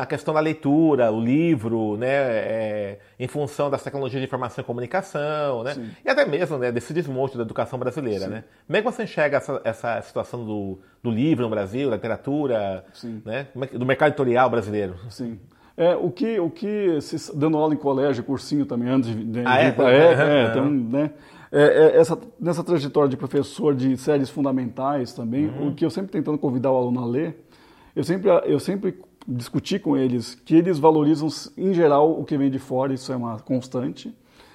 a 0.00 0.06
questão 0.06 0.34
da 0.34 0.40
leitura, 0.40 1.12
o 1.12 1.20
livro, 1.20 1.96
né? 1.96 2.06
é, 2.08 2.98
em 3.18 3.28
função 3.28 3.70
das 3.70 3.82
tecnologias 3.82 4.20
de 4.20 4.26
informação 4.26 4.62
e 4.62 4.66
comunicação, 4.66 5.62
né? 5.62 5.74
Sim. 5.74 5.88
E 6.04 6.08
até 6.10 6.24
mesmo 6.26 6.58
né, 6.58 6.72
desse 6.72 6.92
desmonte 6.92 7.36
da 7.36 7.44
educação 7.44 7.78
brasileira, 7.78 8.26
né? 8.26 8.44
Como 8.66 8.76
é 8.76 8.82
que 8.82 8.90
você 8.90 9.04
enxerga 9.04 9.36
essa, 9.36 9.60
essa 9.64 10.02
situação 10.02 10.44
do, 10.44 10.78
do 11.02 11.10
livro 11.10 11.44
no 11.44 11.50
Brasil, 11.50 11.88
da 11.90 11.96
literatura, 11.96 12.84
Sim. 12.92 13.22
né? 13.24 13.46
É 13.72 13.78
do 13.78 13.86
mercado 13.86 14.08
editorial 14.08 14.50
brasileiro? 14.50 14.96
Sim. 15.08 15.38
É, 15.76 15.94
o 15.96 16.10
que, 16.10 16.38
o 16.40 16.50
que 16.50 17.00
se- 17.00 17.34
dando 17.36 17.56
aula 17.56 17.72
em 17.72 17.78
colégio, 17.78 18.22
cursinho 18.24 18.66
também, 18.66 18.88
antes 18.90 19.08
de, 19.10 19.24
de 19.24 19.42
Ah, 19.46 19.58
é? 19.58 19.70
pra 19.72 19.90
é, 19.90 20.50
tem 20.50 20.60
um, 20.60 20.70
né? 20.90 21.10
É, 21.50 21.62
é, 21.62 21.96
essa, 21.98 22.18
nessa 22.40 22.64
trajetória 22.64 23.08
de 23.08 23.16
professor 23.16 23.74
de 23.74 23.96
séries 23.96 24.28
fundamentais 24.28 25.12
também, 25.12 25.46
Uhum. 25.46 25.68
o 25.68 25.74
que 25.74 25.84
eu 25.84 25.90
sempre 25.90 26.10
tentando 26.10 26.36
convidar 26.36 26.70
o 26.72 26.76
aluno 26.76 27.00
a 27.02 27.06
ler, 27.06 27.46
eu 27.94 28.02
sempre, 28.04 28.28
eu 28.46 28.58
sempre 28.58 28.98
discuti 29.26 29.78
com 29.78 29.96
eles 29.96 30.34
que 30.34 30.54
eles 30.56 30.78
valorizam, 30.78 31.28
em 31.56 31.72
geral, 31.74 32.18
o 32.18 32.24
que 32.24 32.36
vem 32.36 32.50
de 32.50 32.58
fora, 32.58 32.92
isso 32.92 33.12
é 33.12 33.16
uma 33.16 33.38
constante. 33.38 34.14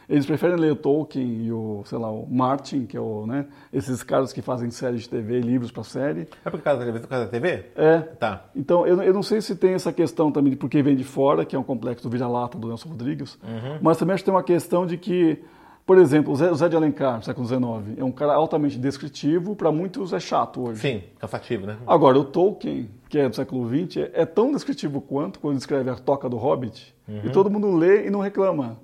Eles 0.09 0.25
preferem 0.25 0.55
ler 0.55 0.71
o 0.71 0.75
Tolkien 0.77 1.43
e 1.45 1.51
o, 1.51 1.81
sei 1.85 1.97
lá, 1.97 2.09
o 2.09 2.25
Martin, 2.31 2.85
que 2.85 2.95
é 2.95 2.99
o, 2.99 3.25
né, 3.27 3.45
esses 3.73 4.01
caras 4.03 4.31
que 4.31 4.41
fazem 4.41 4.69
séries 4.69 5.01
de 5.01 5.09
TV, 5.09 5.41
livros 5.41 5.69
para 5.69 5.83
série. 5.83 6.27
É 6.45 6.49
por 6.49 6.61
causa 6.61 6.79
da 6.79 6.85
televisão, 6.85 7.01
por 7.07 7.09
causa 7.09 7.25
da 7.25 7.31
TV? 7.31 7.65
É, 7.75 7.99
Tá. 8.17 8.45
então, 8.55 8.87
eu, 8.87 9.03
eu 9.03 9.13
não 9.13 9.21
sei 9.21 9.41
se 9.41 9.53
tem 9.53 9.73
essa 9.73 9.91
questão 9.91 10.31
também 10.31 10.51
de 10.51 10.55
porque 10.57 10.81
vem 10.81 10.95
de 10.95 11.03
fora, 11.03 11.43
que 11.43 11.57
é 11.57 11.59
um 11.59 11.63
complexo 11.63 12.03
do 12.03 12.09
vira-lata 12.09 12.57
do 12.57 12.69
Nelson 12.69 12.87
Rodrigues, 12.87 13.37
mas 13.81 13.97
também 13.97 14.13
acho 14.13 14.23
que 14.23 14.29
tem 14.29 14.33
uma 14.33 14.43
questão 14.43 14.85
de 14.85 14.95
que, 14.95 15.43
por 15.87 15.97
exemplo, 15.97 16.33
o 16.33 16.35
Zé, 16.35 16.67
de 16.67 16.75
Alencar, 16.75 17.23
século 17.23 17.47
XIX, 17.47 17.97
é 17.97 18.03
um 18.03 18.11
cara 18.11 18.33
altamente 18.33 18.77
descritivo, 18.77 19.55
para 19.55 19.71
muitos 19.71 20.11
é 20.11 20.19
chato 20.19 20.67
hoje. 20.67 20.81
Sim, 20.81 21.03
cansativo, 21.17 21.65
né? 21.65 21.77
Agora, 21.87 22.19
o 22.19 22.25
Tolkien, 22.25 22.89
que 23.07 23.17
é 23.17 23.29
do 23.29 23.33
século 23.33 23.65
XX, 23.69 23.97
é, 23.97 24.11
é 24.13 24.25
tão 24.25 24.51
descritivo 24.51 24.99
quanto 24.99 25.39
quando 25.39 25.57
escreve 25.57 25.89
a 25.89 25.95
Toca 25.95 26.27
do 26.27 26.35
Hobbit, 26.35 26.93
e 27.23 27.29
todo 27.29 27.49
mundo 27.49 27.73
lê 27.73 28.05
e 28.05 28.09
não 28.09 28.19
reclama. 28.19 28.77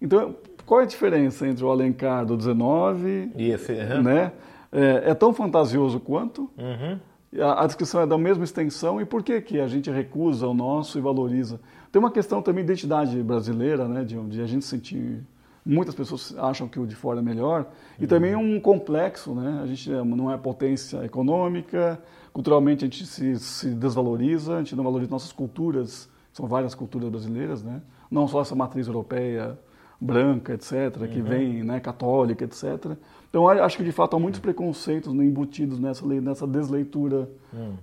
Então, 0.00 0.34
qual 0.64 0.80
é 0.80 0.84
a 0.84 0.86
diferença 0.86 1.46
entre 1.46 1.62
o 1.62 1.70
Alencar 1.70 2.24
do 2.24 2.40
XIX, 2.40 3.30
E 3.36 3.50
esse, 3.50 3.72
uhum. 3.72 4.02
né? 4.02 4.32
É, 4.72 5.10
é 5.10 5.14
tão 5.14 5.34
fantasioso 5.34 6.00
quanto, 6.00 6.50
Uhum. 6.56 6.98
a, 7.38 7.64
a 7.64 7.66
descrição 7.66 8.00
é 8.00 8.06
da 8.06 8.16
mesma 8.16 8.44
extensão 8.44 8.98
e 8.98 9.04
por 9.04 9.22
que, 9.22 9.38
que 9.42 9.60
a 9.60 9.68
gente 9.68 9.90
recusa 9.90 10.48
o 10.48 10.54
nosso 10.54 10.96
e 10.96 11.02
valoriza? 11.02 11.60
Tem 11.92 12.00
uma 12.00 12.10
questão 12.10 12.40
também 12.40 12.64
de 12.64 12.72
identidade 12.72 13.22
brasileira, 13.22 13.86
né, 13.86 14.04
de, 14.04 14.18
de 14.24 14.40
a 14.40 14.46
gente 14.46 14.64
sentir. 14.64 15.22
Muitas 15.68 15.96
pessoas 15.96 16.32
acham 16.38 16.68
que 16.68 16.78
o 16.78 16.86
de 16.86 16.94
fora 16.94 17.18
é 17.18 17.22
melhor 17.22 17.66
e 17.98 18.06
também 18.06 18.36
um 18.36 18.60
complexo, 18.60 19.34
né? 19.34 19.60
A 19.62 19.66
gente 19.66 19.92
é- 19.92 20.04
não 20.04 20.30
é 20.30 20.38
potência 20.38 21.04
econômica, 21.04 22.00
culturalmente 22.32 22.84
a 22.84 22.88
gente 22.88 23.04
se, 23.04 23.36
se 23.40 23.70
desvaloriza, 23.70 24.54
a 24.54 24.58
gente 24.58 24.76
não 24.76 24.84
valoriza 24.84 25.10
nossas 25.10 25.32
culturas, 25.32 26.08
são 26.32 26.46
várias 26.46 26.72
culturas 26.74 27.08
brasileiras, 27.08 27.64
né? 27.64 27.82
Não 28.08 28.28
só 28.28 28.42
essa 28.42 28.54
matriz 28.54 28.86
europeia 28.86 29.58
branca, 30.00 30.52
etc., 30.54 31.08
que 31.10 31.20
vem, 31.22 31.64
né, 31.64 31.80
católica, 31.80 32.44
etc. 32.44 32.96
Então, 33.30 33.48
acho 33.48 33.76
que 33.78 33.82
de 33.84 33.92
fato 33.92 34.14
há 34.14 34.20
muitos 34.20 34.38
preconceitos 34.40 35.12
né, 35.12 35.24
embutidos 35.24 35.78
nessa, 35.80 36.06
nessa 36.06 36.46
desleitura 36.46 37.28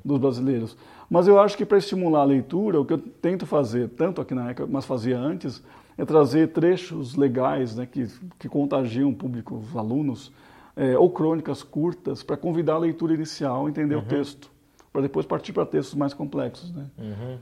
dos 0.05 0.19
brasileiros. 0.19 0.77
Mas 1.09 1.27
eu 1.27 1.39
acho 1.39 1.57
que 1.57 1.65
para 1.65 1.77
estimular 1.79 2.21
a 2.21 2.23
leitura, 2.23 2.79
o 2.79 2.85
que 2.85 2.93
eu 2.93 2.97
tento 2.97 3.45
fazer, 3.45 3.89
tanto 3.89 4.21
aqui 4.21 4.33
na 4.33 4.51
ECA, 4.51 4.65
mas 4.67 4.85
fazia 4.85 5.17
antes, 5.19 5.63
é 5.97 6.05
trazer 6.05 6.49
trechos 6.49 7.15
legais 7.15 7.75
né, 7.75 7.85
que, 7.85 8.07
que 8.39 8.49
contagiam 8.49 9.09
o 9.09 9.15
público, 9.15 9.55
os 9.55 9.75
alunos, 9.75 10.31
é, 10.75 10.97
ou 10.97 11.09
crônicas 11.09 11.61
curtas, 11.61 12.23
para 12.23 12.35
convidar 12.35 12.75
a 12.75 12.79
leitura 12.79 13.13
inicial, 13.13 13.69
entender 13.69 13.95
o 13.95 14.01
texto, 14.01 14.51
para 14.93 15.01
depois 15.01 15.25
partir 15.25 15.51
para 15.51 15.65
textos 15.65 15.95
mais 15.95 16.13
complexos. 16.13 16.71
Né? 16.71 16.85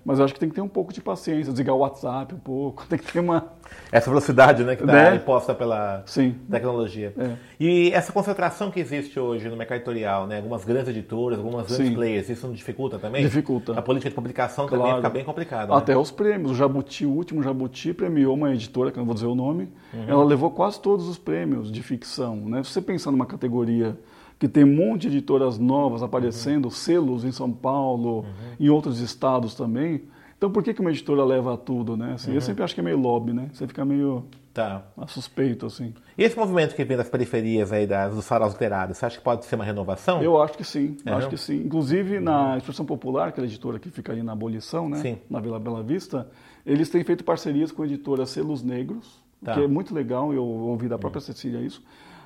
Mas 0.06 0.18
eu 0.20 0.26
acho 0.26 0.34
que 0.34 0.40
tem 0.40 0.48
que 0.48 0.56
ter 0.56 0.62
um 0.62 0.70
pouco 0.70 0.94
de 0.94 1.02
paciência, 1.02 1.52
desligar 1.52 1.76
o 1.76 1.80
WhatsApp 1.80 2.34
um 2.34 2.40
pouco, 2.40 2.86
tem 2.88 2.98
que 2.98 3.12
ter 3.12 3.20
uma. 3.20 3.52
Essa 3.92 4.10
velocidade 4.10 4.64
né, 4.64 4.78
que 4.78 4.84
está 4.84 4.94
Né? 4.94 5.16
imposta 5.18 5.54
pela 5.54 6.02
Sim. 6.06 6.38
tecnologia. 6.50 7.14
É. 7.18 7.32
E 7.60 7.92
essa 7.92 8.14
concentração 8.14 8.72
que 8.72 8.80
existe 8.80 9.20
hoje 9.20 9.50
no 9.50 9.58
mercado 9.58 9.80
editorial, 9.80 10.28
né, 10.28 10.38
algumas 10.38 10.64
grandes 10.64 10.88
editoras, 10.88 11.38
algumas 11.40 11.68
grandes 11.68 11.88
Sim. 11.88 11.94
players, 11.94 12.30
isso 12.30 12.48
não 12.48 12.54
dificulta 12.54 12.98
também? 12.98 13.22
Dificulta. 13.22 13.78
A 13.78 13.82
política 13.82 14.10
de 14.10 14.16
publicação 14.16 14.66
também 14.66 14.86
Claro. 14.86 14.98
fica 14.98 15.10
bem 15.10 15.26
complicada. 15.26 15.76
Até 15.76 15.92
né? 15.94 15.98
os 16.00 16.10
prêmios. 16.10 16.52
O 16.52 16.56
Jabuti, 16.56 17.06
o 17.06 17.12
último 17.12 17.44
Jabuti, 17.44 17.94
premiou 17.94 18.34
uma 18.34 18.54
editora, 18.54 18.92
que 18.92 18.98
eu 18.98 19.02
não 19.02 19.06
vou 19.06 19.14
dizer 19.14 19.28
o 19.28 19.36
nome. 19.36 19.70
Uhum. 19.94 20.06
Ela 20.08 20.24
levou 20.24 20.52
quase 20.52 20.80
todos 20.80 21.06
os 21.10 21.18
prêmios 21.18 21.70
de 21.70 21.84
ficção. 21.84 22.38
Né? 22.38 22.64
Se 22.64 22.70
você 22.72 22.82
pensar 22.82 23.12
numa 23.12 23.26
categoria 23.26 23.98
que 24.42 24.48
tem 24.48 24.64
um 24.64 24.76
monte 24.76 25.02
de 25.08 25.18
editoras 25.18 25.60
novas 25.60 26.02
aparecendo, 26.02 26.66
Uhum. 26.66 26.72
selos 26.72 27.24
em 27.24 27.32
São 27.32 27.52
Paulo, 27.52 28.26
em 28.60 28.70
outros 28.70 29.00
estados 29.00 29.54
também. 29.54 30.02
Então, 30.36 30.50
por 30.50 30.64
que, 30.64 30.74
que 30.74 30.82
uma 30.82 30.90
editora 30.90 31.24
leva 31.24 31.56
tudo, 31.56 31.96
né? 31.96 32.14
Assim, 32.16 32.32
Uhum. 32.32 32.38
Eu 32.38 32.42
sempre 32.42 32.64
acho 32.64 32.74
que 32.74 32.80
é 32.82 32.84
meio 32.84 32.98
lobby, 32.98 33.34
né? 33.34 33.50
Você 33.54 33.68
fica 33.68 33.86
meio 33.86 34.24
Tá. 34.52 34.84
suspeito, 35.08 35.68
assim. 35.68 35.94
E 36.18 36.24
esse 36.24 36.36
movimento 36.36 36.74
que 36.76 36.84
vem 36.84 36.98
das 36.98 37.08
periferias 37.08 37.72
aí, 37.72 37.86
das, 37.86 38.16
dos 38.16 38.26
saraus 38.26 38.54
literários, 38.54 38.98
você 38.98 39.06
acha 39.06 39.18
que 39.20 39.24
pode 39.24 39.46
ser 39.46 39.54
uma 39.54 39.64
renovação? 39.64 40.24
Eu 40.24 40.42
acho 40.42 40.58
que 40.58 40.64
sim, 40.64 40.98
É, 41.06 41.12
acho 41.12 41.22
não? 41.22 41.30
que 41.30 41.38
sim. 41.38 41.58
Inclusive 41.64 42.20
na 42.20 42.58
Expressão 42.58 42.84
Popular, 42.84 43.28
aquela 43.28 43.46
editora 43.46 43.78
que 43.78 43.92
fica 43.92 44.12
ali 44.12 44.24
na 44.24 44.32
abolição, 44.34 44.90
né? 44.90 44.98
Sim. 44.98 45.18
Na 45.30 45.40
Vila 45.40 45.60
Bela 45.60 45.84
Vista, 45.84 46.28
eles 46.66 46.90
têm 46.90 47.04
feito 47.04 47.24
parcerias 47.24 47.72
com 47.72 47.84
a 47.84 47.86
editora 47.86 48.26
Selos 48.26 48.64
Negros, 48.64 49.22
Tá. 49.46 49.54
que 49.54 49.60
é 49.62 49.68
muito 49.68 49.94
legal, 49.94 50.34
eu 50.34 50.44
ouvi 50.44 50.88
da 50.90 50.98
própria 50.98 51.22
Cecília 51.22 51.60
isso. 51.62 51.82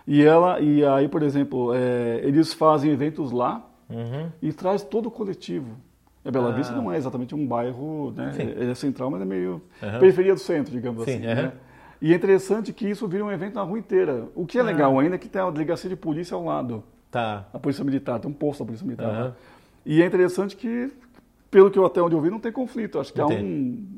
E 0.08 0.24
ela, 0.24 0.60
e 0.60 0.86
aí, 0.86 1.08
por 1.08 1.24
exemplo, 1.24 1.74
é, 1.74 2.20
eles 2.24 2.54
fazem 2.54 2.91
eventos 2.91 3.32
lá 3.32 3.65
Uhum. 3.89 4.30
e 4.41 4.52
traz 4.54 4.84
todo 4.84 5.08
o 5.08 5.12
coletivo. 5.12 5.76
A 6.24 6.32
Bela 6.32 6.50
Ah. 6.50 6.54
Vista 6.54 6.74
não 6.76 6.91
é 6.91 6.98
exatamente 6.98 7.34
um 7.36 7.46
bairro, 7.46 8.12
né? 8.15 8.34
Ele 8.38 8.72
é 8.72 8.76
central, 8.76 9.10
mas 9.12 9.22
é 9.22 9.26
meio 9.26 9.62
Aham. 9.82 10.00
periferia 10.00 10.34
do 10.34 10.39
centro, 10.39 10.72
digamos 10.72 11.04
Sim, 11.06 11.18
assim. 11.18 11.26
aham. 11.28 11.41
né? 11.44 11.52
E 12.02 12.12
é 12.13 12.15
interessante 12.15 12.74
que 12.74 12.88
isso 12.89 13.08
vira 13.08 13.24
um 13.24 13.32
evento 13.32 13.56
na 13.56 13.62
rua 13.62 13.80
inteira. 13.80 14.28
O 14.36 14.46
que 14.46 14.58
é 14.58 14.62
Ah. 14.62 14.65
legal 14.65 15.00
ainda 15.00 15.15
é 15.15 15.18
que 15.20 15.30
tem 15.30 15.41
a 15.41 15.50
delegacia 15.50 15.89
de 15.89 15.96
polícia 15.96 16.36
ao 16.36 16.44
lado 16.44 16.84
Tá. 17.12 17.46
a 17.54 17.58
Polícia 17.60 17.84
Militar, 17.84 18.20
tem 18.20 18.30
um 18.30 18.34
posto 18.34 18.60
da 18.60 18.65
Polícia 18.65 18.86
Militar. 18.86 19.08
Lá. 19.08 19.34
E 19.86 20.02
é 20.02 20.06
interessante 20.06 20.56
que, 20.56 20.91
pelo 21.50 21.72
que 21.72 21.80
eu 21.80 21.86
até 21.86 22.02
onde 22.02 22.13
eu 22.15 22.22
vi, 22.22 22.30
não 22.30 22.39
tem 22.39 22.52
conflito. 22.52 23.00
Acho 23.00 23.13
que 23.13 23.20
Não 23.20 23.26
há 23.28 23.30
tem. 23.30 23.44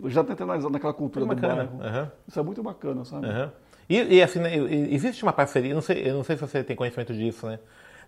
um. 0.03 0.09
Já 0.09 0.21
está 0.21 0.33
internalizado 0.33 0.71
naquela 0.71 0.93
cultura 0.93 1.25
Muito 1.25 1.41
do 1.41 1.47
bairro. 1.47 1.81
Aham. 1.81 2.11
Isso 2.27 2.39
é 2.39 2.43
muito 2.43 2.61
bacana, 2.61 3.03
sabe? 3.05 3.25
Aham. 3.27 3.51
E, 3.89 4.15
e, 4.17 4.21
assim, 4.21 4.39
né, 4.39 4.55
existe 4.91 5.23
uma 5.23 5.33
parceria, 5.33 5.73
não 5.73 5.81
sei, 5.81 6.09
eu 6.09 6.13
não 6.15 6.23
sei 6.23 6.35
se 6.35 6.41
você 6.41 6.63
tem 6.63 6.75
conhecimento 6.75 7.13
disso, 7.13 7.45
né? 7.47 7.59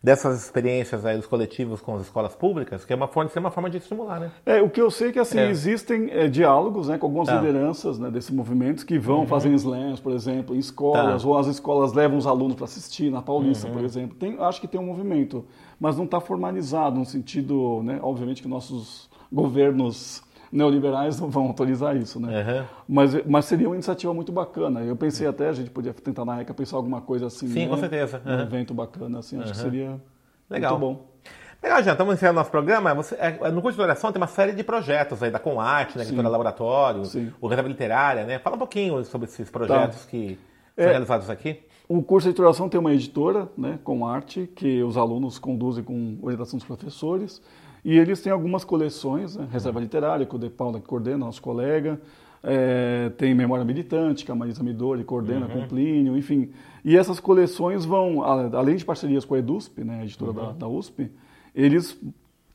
Dessas 0.01 0.41
experiências 0.41 1.05
aí 1.05 1.17
dos 1.17 1.25
coletivos 1.27 1.81
com 1.81 1.95
as 1.95 2.03
escolas 2.03 2.33
públicas, 2.33 2.85
que 2.85 2.93
é 2.93 2.95
uma 2.95 3.07
forma, 3.09 3.29
seria 3.29 3.41
uma 3.45 3.51
forma 3.51 3.69
de 3.69 3.79
estimular, 3.79 4.17
né? 4.17 4.31
É, 4.45 4.61
o 4.61 4.69
que 4.69 4.79
eu 4.79 4.89
sei 4.89 5.09
é 5.09 5.11
que 5.11 5.19
assim, 5.19 5.37
É. 5.39 5.49
existem 5.49 6.09
é, 6.11 6.29
diálogos 6.29 6.87
né, 6.87 6.97
com 6.97 7.05
algumas 7.05 7.27
Tá. 7.27 7.35
Uhum. 7.35 7.45
lideranças 7.45 7.99
né, 7.99 8.09
desses 8.09 8.29
movimentos 8.29 8.85
que 8.85 8.97
vão 8.97 9.27
fazem 9.27 9.53
slams, 9.55 9.99
por 9.99 10.13
exemplo, 10.13 10.55
em 10.55 10.59
escolas, 10.59 11.21
Tá. 11.21 11.27
Uhum. 11.27 11.33
ou 11.33 11.37
as 11.39 11.47
escolas 11.47 11.91
levam 11.91 12.17
os 12.17 12.25
alunos 12.25 12.55
para 12.55 12.63
assistir, 12.63 13.11
na 13.11 13.21
Paulista, 13.21 13.67
por 13.67 13.83
exemplo. 13.83 14.15
Tem, 14.17 14.37
acho 14.39 14.61
que 14.61 14.69
tem 14.69 14.79
um 14.79 14.85
movimento, 14.85 15.43
mas 15.77 15.97
não 15.97 16.05
está 16.05 16.21
formalizado 16.21 16.97
no 16.97 17.05
sentido, 17.05 17.81
né, 17.83 17.99
obviamente 18.01 18.41
que 18.41 18.47
nossos 18.47 19.09
governos 19.29 20.23
neoliberais 20.51 21.19
não 21.19 21.29
vão 21.29 21.47
autorizar 21.47 21.95
isso, 21.95 22.19
né? 22.19 22.41
Aham. 22.41 22.65
Mas, 22.87 23.25
mas 23.25 23.45
seria 23.45 23.67
uma 23.67 23.75
iniciativa 23.75 24.13
muito 24.13 24.31
bacana. 24.31 24.81
Eu 24.81 24.95
pensei 24.95 25.27
até, 25.27 25.49
a 25.49 25.53
gente 25.53 25.69
podia 25.69 25.93
tentar 25.93 26.25
na 26.25 26.41
ECA 26.41 26.53
pensar 26.53 26.77
alguma 26.77 27.01
coisa 27.01 27.27
assim. 27.27 27.47
Sim, 27.47 27.63
né? 27.65 27.67
com 27.69 27.77
certeza. 27.77 28.21
Um 28.25 28.29
Aham. 28.31 28.41
evento 28.43 28.73
bacana, 28.73 29.19
assim, 29.19 29.39
acho 29.41 29.51
que 29.51 29.57
seria 29.57 29.99
Legal. 30.49 30.79
muito 30.79 30.95
bom. 30.97 31.09
Legal, 31.61 31.83
já 31.83 31.91
estamos 31.91 32.13
encerrando 32.13 32.37
nosso 32.39 32.51
programa. 32.51 32.93
Você, 32.95 33.15
é, 33.15 33.51
no 33.51 33.61
curso 33.61 33.75
de 33.77 33.83
oração 33.83 34.11
tem 34.13 34.21
uma 34.21 34.27
série 34.27 34.53
de 34.53 34.63
projetos 34.63 35.21
aí 35.21 35.29
da 35.29 35.39
Comarte, 35.39 35.97
né. 35.97 36.03
Editora 36.05 36.29
Laboratório, 36.29 37.03
Sim. 37.05 37.33
o 37.41 37.47
Reserva 37.47 37.67
Literária, 37.69 38.23
né? 38.25 38.39
Fala 38.39 38.55
um 38.55 38.59
pouquinho 38.59 39.03
sobre 39.03 39.27
esses 39.27 39.49
projetos 39.49 40.05
que 40.05 40.39
são 40.77 40.85
É. 40.85 40.91
realizados 40.91 41.29
aqui. 41.29 41.59
O 41.89 42.01
curso 42.01 42.25
de 42.27 42.29
editoração 42.29 42.69
tem 42.69 42.79
uma 42.79 42.93
editora, 42.93 43.49
né, 43.57 43.79
com 43.83 44.05
arte, 44.07 44.47
que 44.55 44.81
os 44.83 44.95
alunos 44.95 45.37
conduzem 45.39 45.83
com 45.83 46.17
orientação 46.21 46.57
dos 46.57 46.65
professores. 46.65 47.41
E 47.83 47.97
eles 47.97 48.21
têm 48.21 48.31
algumas 48.31 48.63
coleções, 48.63 49.35
né, 49.35 49.47
Reserva 49.51 49.79
Literária, 49.79 50.25
que 50.25 50.35
o 50.35 50.39
De 50.39 50.49
Paula 50.49 50.79
coordena, 50.79 51.17
nosso 51.17 51.41
colega. 51.41 51.99
É, 52.41 53.09
tem 53.17 53.33
Memória 53.35 53.65
Militante, 53.65 54.23
que 54.23 54.31
a 54.31 54.35
Marisa 54.35 54.63
Midori 54.63 55.03
coordena 55.03 55.47
com 55.47 55.59
o 55.59 55.67
Plínio, 55.67 56.17
enfim. 56.17 56.49
E 56.85 56.95
essas 56.95 57.19
coleções 57.19 57.83
vão, 57.83 58.23
além 58.23 58.77
de 58.77 58.85
parcerias 58.85 59.25
com 59.25 59.35
a 59.35 59.39
EDUSP, 59.39 59.83
né, 59.83 59.99
a 59.99 60.03
editora 60.03 60.31
da, 60.31 60.51
da 60.53 60.67
USP, 60.67 61.11
eles 61.53 61.99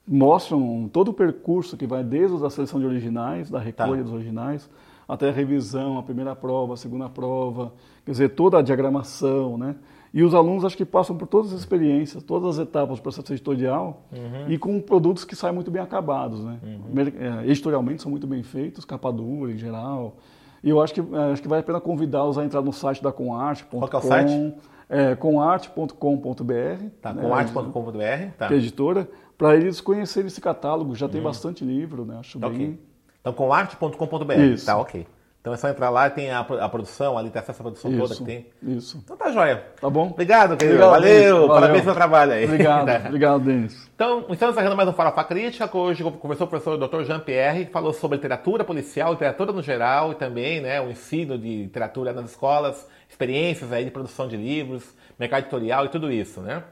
mostram 0.07 0.89
todo 0.93 1.09
o 1.09 1.15
percurso 1.15 1.77
que 1.77 1.87
vai 1.87 2.03
desde 2.05 2.45
a 2.45 2.51
seleção 2.51 2.81
de 2.81 2.87
originais, 2.87 3.51
da 3.51 3.59
recolha 3.59 3.97
Tá. 3.99 4.03
dos 4.03 4.13
originais, 4.13 4.71
até 5.07 5.29
a 5.29 5.33
revisão, 5.33 5.99
a 5.99 6.03
primeira 6.03 6.35
prova, 6.35 6.75
a 6.75 6.77
segunda 6.77 7.09
prova, 7.09 7.73
quer 8.05 8.13
dizer, 8.13 8.29
toda 8.31 8.59
a 8.59 8.63
diagramação, 8.63 9.59
né? 9.59 9.77
E 10.15 10.23
os 10.23 10.33
alunos 10.33 10.65
acho 10.65 10.77
que 10.77 10.85
passam 10.85 11.17
por 11.17 11.27
todas 11.27 11.53
as 11.53 11.59
experiências, 11.59 12.23
todas 12.23 12.57
as 12.57 12.65
etapas 12.65 12.99
do 12.99 13.03
processo 13.03 13.33
editorial 13.33 14.05
uhum. 14.13 14.49
e 14.49 14.57
com 14.57 14.81
produtos 14.81 15.25
que 15.25 15.35
saem 15.35 15.53
muito 15.53 15.73
bem 15.73 15.83
acabados. 15.83 16.45
Né? 16.45 16.57
Uhum. 16.63 17.43
É, 17.43 17.51
editorialmente 17.51 18.01
são 18.01 18.13
muito 18.13 18.25
bem 18.25 18.41
feitos, 18.45 18.85
capa 18.85 19.13
dura 19.13 19.51
em 19.51 19.59
geral. 19.59 20.19
E 20.63 20.71
eu 20.71 20.81
acho 20.81 20.95
que, 20.95 21.01
é, 21.01 21.33
acho 21.33 21.43
que 21.43 21.49
vale 21.49 21.63
a 21.63 21.65
pena 21.65 21.81
convidá-los 21.81 22.39
a 22.39 22.45
entrar 22.45 22.63
no 22.63 22.73
site 22.73 23.03
da 23.03 23.11
Conarte.com. 23.11 23.81
Qual 23.81 23.93
é 23.93 23.97
o 23.97 24.01
site? 24.09 24.55
É, 24.89 25.17
comarte.com.br. 25.17 26.85
Tá, 27.03 27.13
né, 27.13 27.21
comarte.com.br. 27.21 28.31
Tá. 28.39 28.47
Que 28.47 28.55
é 28.55 28.57
editora, 28.57 29.11
para 29.37 29.57
eles 29.57 29.81
conhecerem 29.81 30.29
esse 30.29 30.41
catálogo. 30.41 30.95
Já 30.95 31.09
tem 31.09 31.19
uhum. 31.19 31.27
bastante 31.27 31.65
livro, 31.65 32.05
né? 32.05 32.19
Acho 32.21 32.39
tá 32.39 32.49
bem... 32.49 32.57
Okay. 32.57 32.79
Então, 33.21 33.33
comarte.com.br. 33.33 34.65
Tá, 34.65 34.77
ok. 34.77 35.05
Então 35.45 35.53
é 35.53 35.59
só 35.59 35.69
entrar 35.69 35.91
lá, 35.91 36.09
tem 36.09 36.31
a, 36.31 36.41
a 36.41 36.69
produção, 36.71 37.19
ali 37.19 37.29
tem 37.29 37.39
acesso 37.39 37.61
à 37.61 37.65
produção 37.65 37.91
isso, 37.91 38.01
toda 38.01 38.15
que 38.15 38.25
tem. 38.25 38.47
Isso. 38.63 38.99
Então 39.05 39.15
tá 39.15 39.31
joia. 39.31 39.63
Tá 39.79 39.91
bom? 39.91 40.07
Obrigado, 40.07 40.57
querido. 40.57 40.83
Obrigado, 40.83 40.91
Valeu, 40.91 41.35
Valeu, 41.35 41.49
parabéns 41.49 41.83
pelo 41.85 41.95
trabalho 41.95 42.33
aí. 42.33 42.45
Obrigado, 42.47 42.89
obrigado, 43.09 43.41
Denis. 43.41 43.91
Então, 43.95 44.25
estamos 44.31 44.55
encerrando 44.55 44.75
mais 44.75 44.89
um 44.89 44.95
Farofa 44.95 45.23
Crítica. 45.25 45.69
Hoje 45.77 46.03
conversou 46.03 46.47
com 46.47 46.57
o 46.57 46.61
professor 46.61 46.79
Dr. 46.79 47.05
Jean-Pierre, 47.05 47.67
que 47.67 47.73
falou 47.73 47.93
sobre 47.93 48.17
literatura 48.17 48.65
policial, 48.65 49.13
literatura 49.13 49.53
no 49.53 49.61
geral 49.61 50.13
e 50.13 50.15
também 50.15 50.63
né, 50.63 50.81
o 50.81 50.89
ensino 50.89 51.37
de 51.37 51.65
literatura 51.65 52.15
nas 52.15 52.31
escolas, 52.31 52.89
experiências 53.07 53.71
aí 53.71 53.85
de 53.85 53.91
produção 53.91 54.27
de 54.27 54.39
livros, 54.39 54.95
mercado 55.19 55.43
editorial 55.43 55.85
e 55.85 55.89
tudo 55.91 56.11
isso, 56.11 56.41
né? 56.41 56.63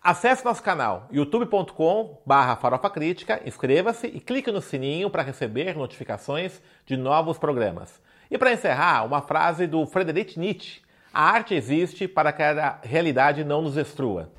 Acesse 0.00 0.44
nosso 0.44 0.62
canal 0.62 1.08
youtube.com 1.10 2.22
farofa 2.60 2.88
crítica, 2.88 3.42
inscreva-se 3.44 4.06
e 4.06 4.20
clique 4.20 4.50
no 4.52 4.62
sininho 4.62 5.10
para 5.10 5.24
receber 5.24 5.76
notificações 5.76 6.62
de 6.86 6.96
novos 6.96 7.36
programas. 7.36 8.00
E 8.30 8.38
para 8.38 8.52
encerrar, 8.52 9.04
uma 9.04 9.20
frase 9.20 9.66
do 9.66 9.84
Friedrich 9.86 10.38
Nietzsche: 10.38 10.82
A 11.12 11.24
arte 11.24 11.52
existe 11.52 12.06
para 12.06 12.32
que 12.32 12.42
a 12.42 12.78
realidade 12.84 13.42
não 13.42 13.60
nos 13.60 13.74
destrua. 13.74 14.30